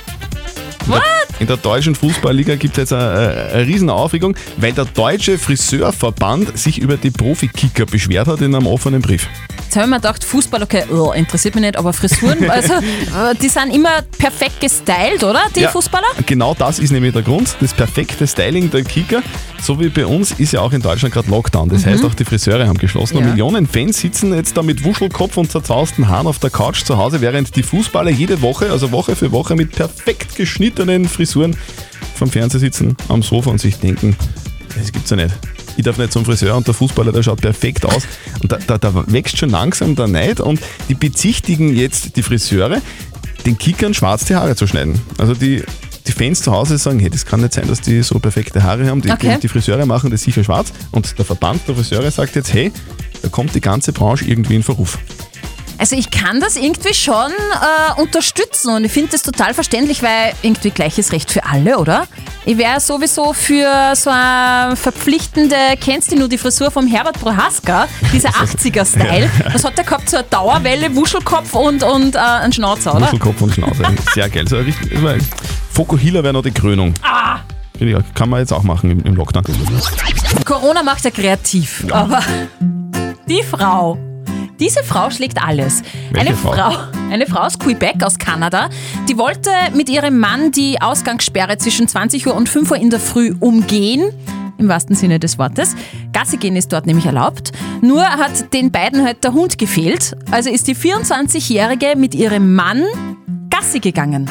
Der, 0.87 1.01
in 1.43 1.47
der 1.47 1.57
deutschen 1.57 1.93
Fußballliga 1.93 2.55
gibt 2.55 2.77
es 2.77 2.83
jetzt 2.89 2.93
eine, 2.93 3.49
eine 3.53 3.67
riesen 3.67 3.89
Aufregung, 3.89 4.33
weil 4.55 4.71
der 4.71 4.85
deutsche 4.85 5.37
Friseurverband 5.37 6.57
sich 6.57 6.79
über 6.79 6.95
die 6.95 7.11
Profikicker 7.11 7.85
beschwert 7.85 8.27
hat 8.27 8.39
in 8.39 8.55
einem 8.55 8.65
offenen 8.65 9.01
Brief. 9.01 9.27
Jetzt 9.65 9.75
haben 9.75 9.89
wir 9.89 9.97
gedacht, 9.97 10.23
Fußball, 10.23 10.63
okay, 10.63 10.83
oh, 10.89 11.11
interessiert 11.11 11.55
mich 11.55 11.63
nicht, 11.63 11.75
aber 11.77 11.91
Frisuren, 11.91 12.49
also 12.49 12.73
äh, 12.75 13.35
die 13.41 13.49
sind 13.49 13.73
immer 13.75 14.03
perfekt 14.17 14.61
gestylt, 14.61 15.21
oder? 15.23 15.41
Die 15.53 15.61
Ja, 15.61 15.69
Fußballer? 15.69 16.05
Genau 16.25 16.53
das 16.57 16.79
ist 16.79 16.91
nämlich 16.91 17.11
der 17.11 17.23
Grund. 17.23 17.55
Das 17.59 17.73
perfekte 17.73 18.25
Styling 18.25 18.69
der 18.71 18.83
Kicker. 18.83 19.21
So 19.61 19.79
wie 19.79 19.89
bei 19.89 20.05
uns 20.05 20.31
ist 20.31 20.53
ja 20.53 20.61
auch 20.61 20.71
in 20.73 20.81
Deutschland 20.81 21.13
gerade 21.13 21.29
Lockdown. 21.29 21.69
Das 21.69 21.85
Mhm. 21.85 21.89
heißt, 21.91 22.05
auch 22.05 22.13
die 22.13 22.25
Friseure 22.25 22.67
haben 22.67 22.77
geschlossen. 22.77 23.17
Und 23.17 23.23
Ja. 23.23 23.29
Millionen 23.31 23.65
Fans 23.67 23.97
sitzen 23.99 24.33
jetzt 24.33 24.55
da 24.55 24.61
mit 24.61 24.83
Wuschelkopf 24.83 25.37
und 25.37 25.51
zerzausten 25.51 26.07
Haaren 26.07 26.27
auf 26.27 26.37
der 26.39 26.49
Couch 26.51 26.83
zu 26.83 26.97
Hause, 26.97 27.19
während 27.21 27.55
die 27.55 27.63
Fußballer 27.63 28.11
jede 28.11 28.41
Woche, 28.41 28.69
also 28.71 28.91
Woche 28.91 29.15
für 29.15 29.31
Woche, 29.31 29.55
mit 29.55 29.71
perfekt 29.71 30.35
geschnittenen 30.35 31.07
Frisuren 31.07 31.32
vom 32.15 32.29
Fernseher 32.29 32.59
sitzen, 32.59 32.95
am 33.09 33.23
Sofa 33.23 33.49
und 33.49 33.59
sich 33.59 33.77
denken, 33.77 34.15
das 34.77 34.91
gibt's 34.91 35.09
ja 35.09 35.15
nicht. 35.17 35.33
Ich 35.75 35.83
darf 35.83 35.97
nicht 35.97 36.11
zum 36.13 36.23
Friseur 36.23 36.55
und 36.55 36.67
der 36.67 36.73
Fußballer, 36.75 37.11
der 37.11 37.23
schaut 37.23 37.41
perfekt 37.41 37.83
aus. 37.85 38.03
Und 38.41 38.51
da, 38.51 38.57
da, 38.67 38.77
da 38.77 38.93
wächst 39.11 39.37
schon 39.37 39.49
langsam 39.49 39.95
der 39.95 40.07
Neid 40.07 40.39
und 40.39 40.59
die 40.87 40.93
bezichtigen 40.93 41.75
jetzt 41.75 42.15
die 42.15 42.21
Friseure, 42.21 42.79
den 43.45 43.57
Kickern 43.57 43.93
schwarz 43.93 44.25
die 44.25 44.35
Haare 44.35 44.55
zu 44.55 44.67
schneiden. 44.67 45.01
Also 45.17 45.33
die, 45.33 45.63
die 46.05 46.11
Fans 46.11 46.41
zu 46.41 46.51
Hause 46.51 46.77
sagen, 46.77 46.99
hey, 46.99 47.09
das 47.09 47.25
kann 47.25 47.41
nicht 47.41 47.53
sein, 47.53 47.67
dass 47.67 47.81
die 47.81 48.03
so 48.03 48.19
perfekte 48.19 48.61
Haare 48.61 48.87
haben. 48.87 49.01
Die, 49.01 49.09
Okay. 49.09 49.37
die 49.41 49.47
Friseure 49.47 49.85
machen 49.87 50.11
das 50.11 50.21
sicher 50.21 50.43
schwarz. 50.43 50.71
Und 50.91 51.17
der 51.17 51.25
Verband 51.25 51.61
der 51.67 51.73
Friseure 51.75 52.11
sagt 52.11 52.35
jetzt, 52.35 52.53
hey, 52.53 52.71
da 53.23 53.29
kommt 53.29 53.55
die 53.55 53.61
ganze 53.61 53.93
Branche 53.93 54.25
irgendwie 54.25 54.55
in 54.55 54.63
Verruf. 54.63 54.99
Also 55.83 55.97
ich 55.97 56.11
kann 56.11 56.39
das 56.39 56.55
irgendwie 56.55 56.93
schon 56.93 57.29
äh, 57.33 58.01
unterstützen 58.01 58.73
und 58.73 58.85
ich 58.85 58.91
finde 58.93 59.11
das 59.11 59.21
total 59.21 59.53
verständlich, 59.53 60.01
weil 60.01 60.31
irgendwie 60.41 60.71
gleiches 60.71 61.11
Recht 61.11 61.29
für 61.29 61.43
alle, 61.43 61.77
oder? 61.77 62.07
Ich 62.45 62.57
wäre 62.57 62.79
sowieso 62.79 63.33
für 63.33 63.93
so 63.93 64.09
eine 64.09 64.77
verpflichtende, 64.77 65.57
kennst 65.81 66.13
du 66.13 66.15
nur 66.15 66.29
die 66.29 66.37
Frisur 66.37 66.71
vom 66.71 66.87
Herbert 66.87 67.19
Prohaska, 67.19 67.89
dieser 68.13 68.29
80er-Style. 68.29 69.29
Ja. 69.43 69.53
Was 69.53 69.65
hat 69.65 69.77
der 69.77 69.83
gehabt? 69.83 70.09
So 70.09 70.15
eine 70.15 70.25
Dauerwelle, 70.29 70.95
Wuschelkopf 70.95 71.53
und, 71.53 71.83
und 71.83 72.15
äh, 72.15 72.19
ein 72.19 72.53
Schnauzer, 72.53 72.95
oder? 72.95 73.07
Wuschelkopf 73.07 73.41
und 73.41 73.53
Schnauze. 73.53 73.83
Sehr 74.13 74.29
geil. 74.29 74.47
So, 74.47 74.59
richtig, 74.59 74.97
Fokuhila 75.73 76.23
wäre 76.23 76.31
noch 76.31 76.43
die 76.43 76.51
Krönung. 76.51 76.93
Ah! 77.01 77.39
Finde 77.77 77.91
ich 77.91 77.97
auch. 77.97 78.13
Kann 78.15 78.29
man 78.29 78.39
jetzt 78.39 78.53
auch 78.53 78.63
machen 78.63 78.89
im, 78.89 79.03
im 79.03 79.15
Lockdown. 79.15 79.43
Corona 80.45 80.81
macht 80.81 81.03
ja 81.03 81.11
kreativ, 81.11 81.85
aber 81.91 82.21
die 83.27 83.43
Frau, 83.43 83.97
diese 84.63 84.81
Frau 84.81 85.09
schlägt 85.09 85.43
alles. 85.43 85.81
Welche 86.11 86.29
eine 86.29 86.37
Frau? 86.37 86.53
Frau, 86.53 86.77
eine 87.11 87.25
Frau 87.25 87.41
aus 87.41 87.59
Quebec, 87.59 88.01
aus 88.01 88.17
Kanada, 88.17 88.69
die 89.09 89.17
wollte 89.17 89.49
mit 89.75 89.89
ihrem 89.89 90.19
Mann 90.19 90.53
die 90.53 90.81
Ausgangssperre 90.81 91.57
zwischen 91.57 91.89
20 91.89 92.27
Uhr 92.27 92.33
und 92.33 92.47
5 92.47 92.71
Uhr 92.71 92.77
in 92.77 92.89
der 92.89 93.01
Früh 93.01 93.35
umgehen. 93.41 94.09
Im 94.57 94.69
wahrsten 94.69 94.95
Sinne 94.95 95.19
des 95.19 95.37
Wortes. 95.37 95.75
Gassi 96.13 96.37
gehen 96.37 96.55
ist 96.55 96.71
dort 96.71 96.85
nämlich 96.85 97.05
erlaubt. 97.05 97.51
Nur 97.81 98.03
hat 98.03 98.53
den 98.53 98.71
beiden 98.71 99.03
halt 99.03 99.25
der 99.25 99.33
Hund 99.33 99.57
gefehlt. 99.57 100.15
Also 100.31 100.49
ist 100.49 100.67
die 100.67 100.75
24-Jährige 100.75 101.97
mit 101.97 102.15
ihrem 102.15 102.55
Mann 102.55 102.83
Gassi 103.49 103.81
gegangen. 103.81 104.29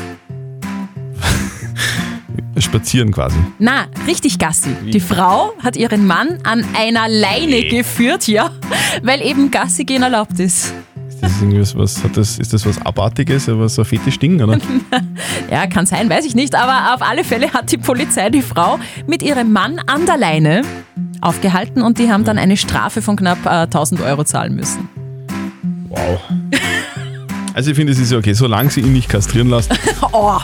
Spazieren 2.63 3.13
quasi. 3.13 3.37
Na, 3.59 3.87
richtig 4.07 4.39
Gassi. 4.39 4.71
Die 4.85 5.01
Frau 5.01 5.53
hat 5.63 5.77
ihren 5.77 6.07
Mann 6.07 6.39
an 6.45 6.65
einer 6.77 7.09
Leine 7.09 7.63
geführt, 7.65 8.29
ja, 8.29 8.51
weil 9.03 9.21
eben 9.23 9.51
Gassi 9.51 9.85
gehen 9.85 10.03
erlaubt 10.03 10.39
ist. 10.41 10.73
Ist 11.09 11.23
das 11.23 11.33
irgendwie 11.41 11.61
was, 11.61 11.77
was 11.77 12.03
hat 12.03 12.17
das, 12.17 12.39
ist 12.39 12.53
das 12.53 12.65
was 12.67 12.81
Abartiges, 12.85 13.47
was 13.49 13.75
so 13.75 13.83
ein 13.83 13.87
Fetischding, 13.87 14.41
oder? 14.43 14.59
Ja, 15.51 15.67
kann 15.67 15.87
sein, 15.87 16.09
weiß 16.09 16.25
ich 16.25 16.35
nicht, 16.35 16.55
aber 16.55 16.95
auf 16.95 17.03
alle 17.03 17.25
Fälle 17.25 17.53
hat 17.53 17.71
die 17.71 17.79
Polizei 17.79 18.31
die 18.31 18.43
Frau 18.43 18.79
mit 19.07 19.23
ihrem 19.23 19.53
Mann 19.53 19.79
an 19.87 20.07
der 20.07 20.17
Leine 20.17 20.63
aufgehalten 21.21 21.83
und 21.83 21.99
die 21.99 22.11
haben 22.11 22.25
dann 22.25 22.39
eine 22.39 22.57
Strafe 22.57 23.03
von 23.03 23.17
knapp 23.17 23.45
äh, 23.45 23.65
1000 23.65 24.01
Euro 24.01 24.25
zahlen 24.25 24.55
müssen. 24.55 24.89
Wow. 25.89 26.21
Also 27.55 27.71
ich 27.73 27.77
finde, 27.77 27.93
es 27.93 27.99
ist 27.99 28.11
ja 28.11 28.17
okay, 28.17 28.33
solange 28.33 28.71
sie 28.71 28.81
ihn 28.81 28.95
nicht 28.95 29.11
kastrieren 29.11 29.51
lässt, 29.51 29.71
Oh, 30.13 30.39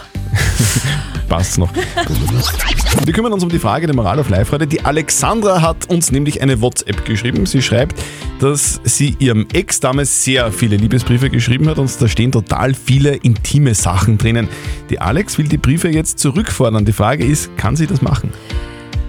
passt's 1.28 1.58
noch. 1.58 1.72
Wir 3.04 3.12
kümmern 3.12 3.32
uns 3.32 3.42
um 3.42 3.48
die 3.48 3.58
Frage 3.58 3.86
der 3.86 3.94
Moral 3.94 4.18
auf 4.18 4.28
live 4.28 4.52
-Radio. 4.52 4.66
Die 4.66 4.84
Alexandra 4.84 5.60
hat 5.60 5.88
uns 5.88 6.10
nämlich 6.10 6.42
eine 6.42 6.60
WhatsApp 6.60 7.04
geschrieben. 7.04 7.46
Sie 7.46 7.62
schreibt, 7.62 8.00
dass 8.40 8.80
sie 8.84 9.16
ihrem 9.18 9.46
Ex 9.52 9.80
damals 9.80 10.24
sehr 10.24 10.50
viele 10.52 10.76
Liebesbriefe 10.76 11.30
geschrieben 11.30 11.68
hat 11.68 11.78
und 11.78 11.90
da 12.00 12.08
stehen 12.08 12.32
total 12.32 12.74
viele 12.74 13.14
intime 13.14 13.74
Sachen 13.74 14.18
drinnen. 14.18 14.48
Die 14.90 15.00
Alex 15.00 15.38
will 15.38 15.48
die 15.48 15.58
Briefe 15.58 15.88
jetzt 15.88 16.18
zurückfordern. 16.18 16.84
Die 16.84 16.92
Frage 16.92 17.24
ist, 17.24 17.56
kann 17.56 17.76
sie 17.76 17.86
das 17.86 18.02
machen? 18.02 18.32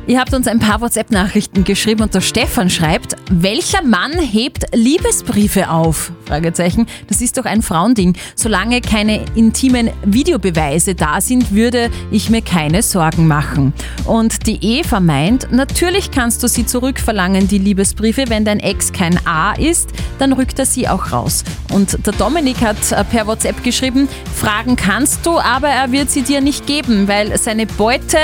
Ihr 0.10 0.20
habt 0.20 0.34
uns 0.34 0.48
ein 0.48 0.58
paar 0.58 0.82
WhatsApp-Nachrichten 0.82 1.64
geschrieben 1.64 2.02
und 2.02 2.16
der 2.16 2.22
Stefan 2.22 2.72
schreibt, 2.72 3.16
welcher 3.30 3.84
Mann 3.84 4.14
hebt 4.14 4.66
Liebesbriefe 4.74 5.70
auf? 5.70 6.12
Fragezeichen. 6.26 6.88
Das 7.06 7.22
ist 7.22 7.38
doch 7.38 7.46
ein 7.46 7.62
Frauending. 7.62 8.16
Solange 8.34 8.82
keine 8.82 9.24
intimen 9.36 9.92
Videobeweise 10.04 10.96
da 10.96 11.22
sind, 11.22 11.54
würde 11.54 11.92
ich 12.10 12.32
mir 12.32 12.42
keine 12.42 12.82
Sorgen 12.82 13.28
machen. 13.28 13.72
Und 14.06 14.48
die 14.48 14.58
Eva 14.80 15.00
meint, 15.00 15.52
natürlich 15.52 16.10
kannst 16.10 16.42
du 16.42 16.48
sie 16.48 16.66
zurückverlangen, 16.66 17.48
die 17.48 17.60
Liebesbriefe. 17.60 18.26
Wenn 18.30 18.46
dein 18.46 18.60
Ex 18.60 18.92
kein 18.92 19.20
A 19.28 19.54
ist, 19.54 19.92
dann 20.18 20.34
rückt 20.34 20.58
er 20.58 20.66
sie 20.66 20.88
auch 20.88 21.12
raus. 21.12 21.44
Und 21.72 22.04
der 22.08 22.14
Dominik 22.14 22.62
hat 22.62 22.92
äh, 22.92 23.04
per 23.04 23.28
WhatsApp 23.28 23.64
geschrieben, 23.64 24.08
Fragen 24.36 24.76
kannst 24.76 25.24
du, 25.26 25.38
aber 25.38 25.70
er 25.70 25.92
wird 25.92 26.10
sie 26.10 26.24
dir 26.24 26.42
nicht 26.42 26.66
geben, 26.66 27.08
weil 27.08 27.38
seine 27.38 27.68
Beute, 27.68 28.18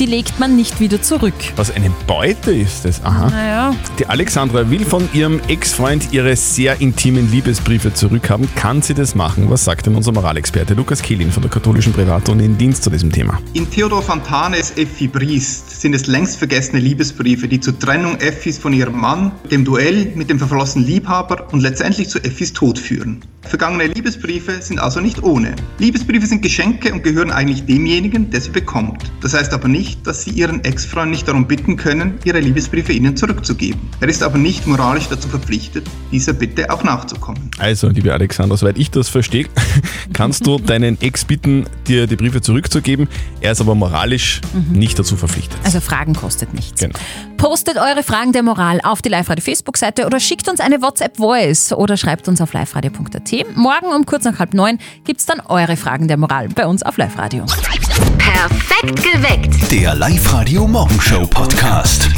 die 0.00 0.06
legt 0.06 0.40
man 0.40 0.56
nicht 0.56 0.80
wieder 0.80 1.02
zurück. 1.02 1.34
Was 1.56 1.70
eine 1.70 1.90
Beute 2.06 2.52
ist 2.52 2.86
das? 2.86 3.04
Aha. 3.04 3.28
Naja. 3.28 3.74
Die 3.98 4.06
Alexandra 4.06 4.70
will 4.70 4.86
von 4.86 5.06
ihrem 5.12 5.40
Ex-Freund 5.46 6.08
ihre 6.12 6.34
sehr 6.36 6.80
intimen 6.80 7.30
Liebesbriefe 7.30 7.92
zurückhaben. 7.92 8.48
Kann 8.56 8.80
sie 8.80 8.94
das 8.94 9.14
machen? 9.14 9.50
Was 9.50 9.64
sagt 9.64 9.86
denn 9.86 9.94
unser 9.94 10.12
Moralexperte 10.12 10.72
Lukas 10.72 11.02
Kehlin 11.02 11.30
von 11.30 11.42
der 11.42 11.50
katholischen 11.50 11.92
Privatuni 11.92 12.46
in 12.46 12.56
Dienst 12.56 12.82
zu 12.82 12.88
diesem 12.88 13.12
Thema? 13.12 13.38
In 13.52 13.70
Theodor 13.70 14.02
Fontanes 14.02 14.72
Effi 14.76 15.06
Briest 15.06 15.82
sind 15.82 15.94
es 15.94 16.06
längst 16.06 16.38
vergessene 16.38 16.80
Liebesbriefe, 16.80 17.46
die 17.46 17.60
zur 17.60 17.78
Trennung 17.78 18.16
Effis 18.20 18.56
von 18.56 18.72
ihrem 18.72 18.98
Mann, 18.98 19.32
dem 19.50 19.66
Duell 19.66 20.12
mit 20.14 20.30
dem 20.30 20.38
verflossenen 20.38 20.86
Liebhaber 20.86 21.52
und 21.52 21.60
letztendlich 21.60 22.08
zu 22.08 22.18
Effis 22.24 22.54
Tod 22.54 22.78
führen. 22.78 23.22
Vergangene 23.42 23.86
Liebesbriefe 23.86 24.60
sind 24.60 24.78
also 24.78 25.00
nicht 25.00 25.22
ohne. 25.22 25.56
Liebesbriefe 25.78 26.26
sind 26.26 26.42
Geschenke 26.42 26.92
und 26.92 27.02
gehören 27.02 27.30
eigentlich 27.30 27.64
demjenigen, 27.64 28.30
der 28.30 28.40
sie 28.40 28.50
bekommt. 28.50 29.10
Das 29.22 29.34
heißt 29.34 29.52
aber 29.52 29.66
nicht, 29.66 30.06
dass 30.06 30.22
Sie 30.22 30.30
Ihren 30.30 30.62
Ex-Freund 30.62 31.10
nicht 31.10 31.26
darum 31.26 31.46
bitten 31.46 31.76
können, 31.76 32.18
Ihre 32.24 32.40
Liebesbriefe 32.40 32.92
Ihnen 32.92 33.16
zurückzugeben. 33.16 33.80
Er 34.00 34.08
ist 34.08 34.22
aber 34.22 34.38
nicht 34.38 34.66
moralisch 34.66 35.08
dazu 35.08 35.28
verpflichtet, 35.28 35.88
dieser 36.12 36.32
Bitte 36.32 36.70
auch 36.70 36.84
nachzukommen. 36.84 37.50
Also, 37.58 37.88
liebe 37.88 38.12
Alexandra, 38.12 38.56
soweit 38.56 38.78
ich 38.78 38.90
das 38.90 39.08
verstehe, 39.08 39.46
kannst 40.12 40.46
du 40.46 40.58
deinen 40.58 41.00
Ex 41.00 41.24
bitten, 41.24 41.66
dir 41.88 42.06
die 42.06 42.16
Briefe 42.16 42.42
zurückzugeben. 42.42 43.08
Er 43.40 43.52
ist 43.52 43.60
aber 43.60 43.74
moralisch 43.74 44.40
nicht 44.72 44.98
dazu 44.98 45.16
verpflichtet. 45.16 45.58
Also 45.64 45.80
Fragen 45.80 46.14
kostet 46.14 46.54
nichts. 46.54 46.80
Genau. 46.80 46.98
Postet 47.40 47.78
eure 47.78 48.02
Fragen 48.02 48.32
der 48.32 48.42
Moral 48.42 48.80
auf 48.82 49.00
die 49.00 49.08
Live-Radio 49.08 49.42
Facebook-Seite 49.42 50.04
oder 50.04 50.20
schickt 50.20 50.46
uns 50.46 50.60
eine 50.60 50.82
WhatsApp-Voice 50.82 51.72
oder 51.72 51.96
schreibt 51.96 52.28
uns 52.28 52.42
auf 52.42 52.52
liveradio.at. 52.52 53.56
Morgen 53.56 53.86
um 53.86 54.04
kurz 54.04 54.24
nach 54.24 54.38
halb 54.38 54.52
neun 54.52 54.78
gibt's 55.04 55.24
dann 55.24 55.40
eure 55.40 55.78
Fragen 55.78 56.06
der 56.06 56.18
Moral 56.18 56.50
bei 56.50 56.66
uns 56.66 56.82
auf 56.82 56.98
Live-Radio. 56.98 57.46
Perfekt 58.18 59.02
geweckt. 59.02 59.72
Der 59.72 59.94
Live-Radio 59.94 60.68
Morgenshow 60.68 61.26
Podcast. 61.26 62.10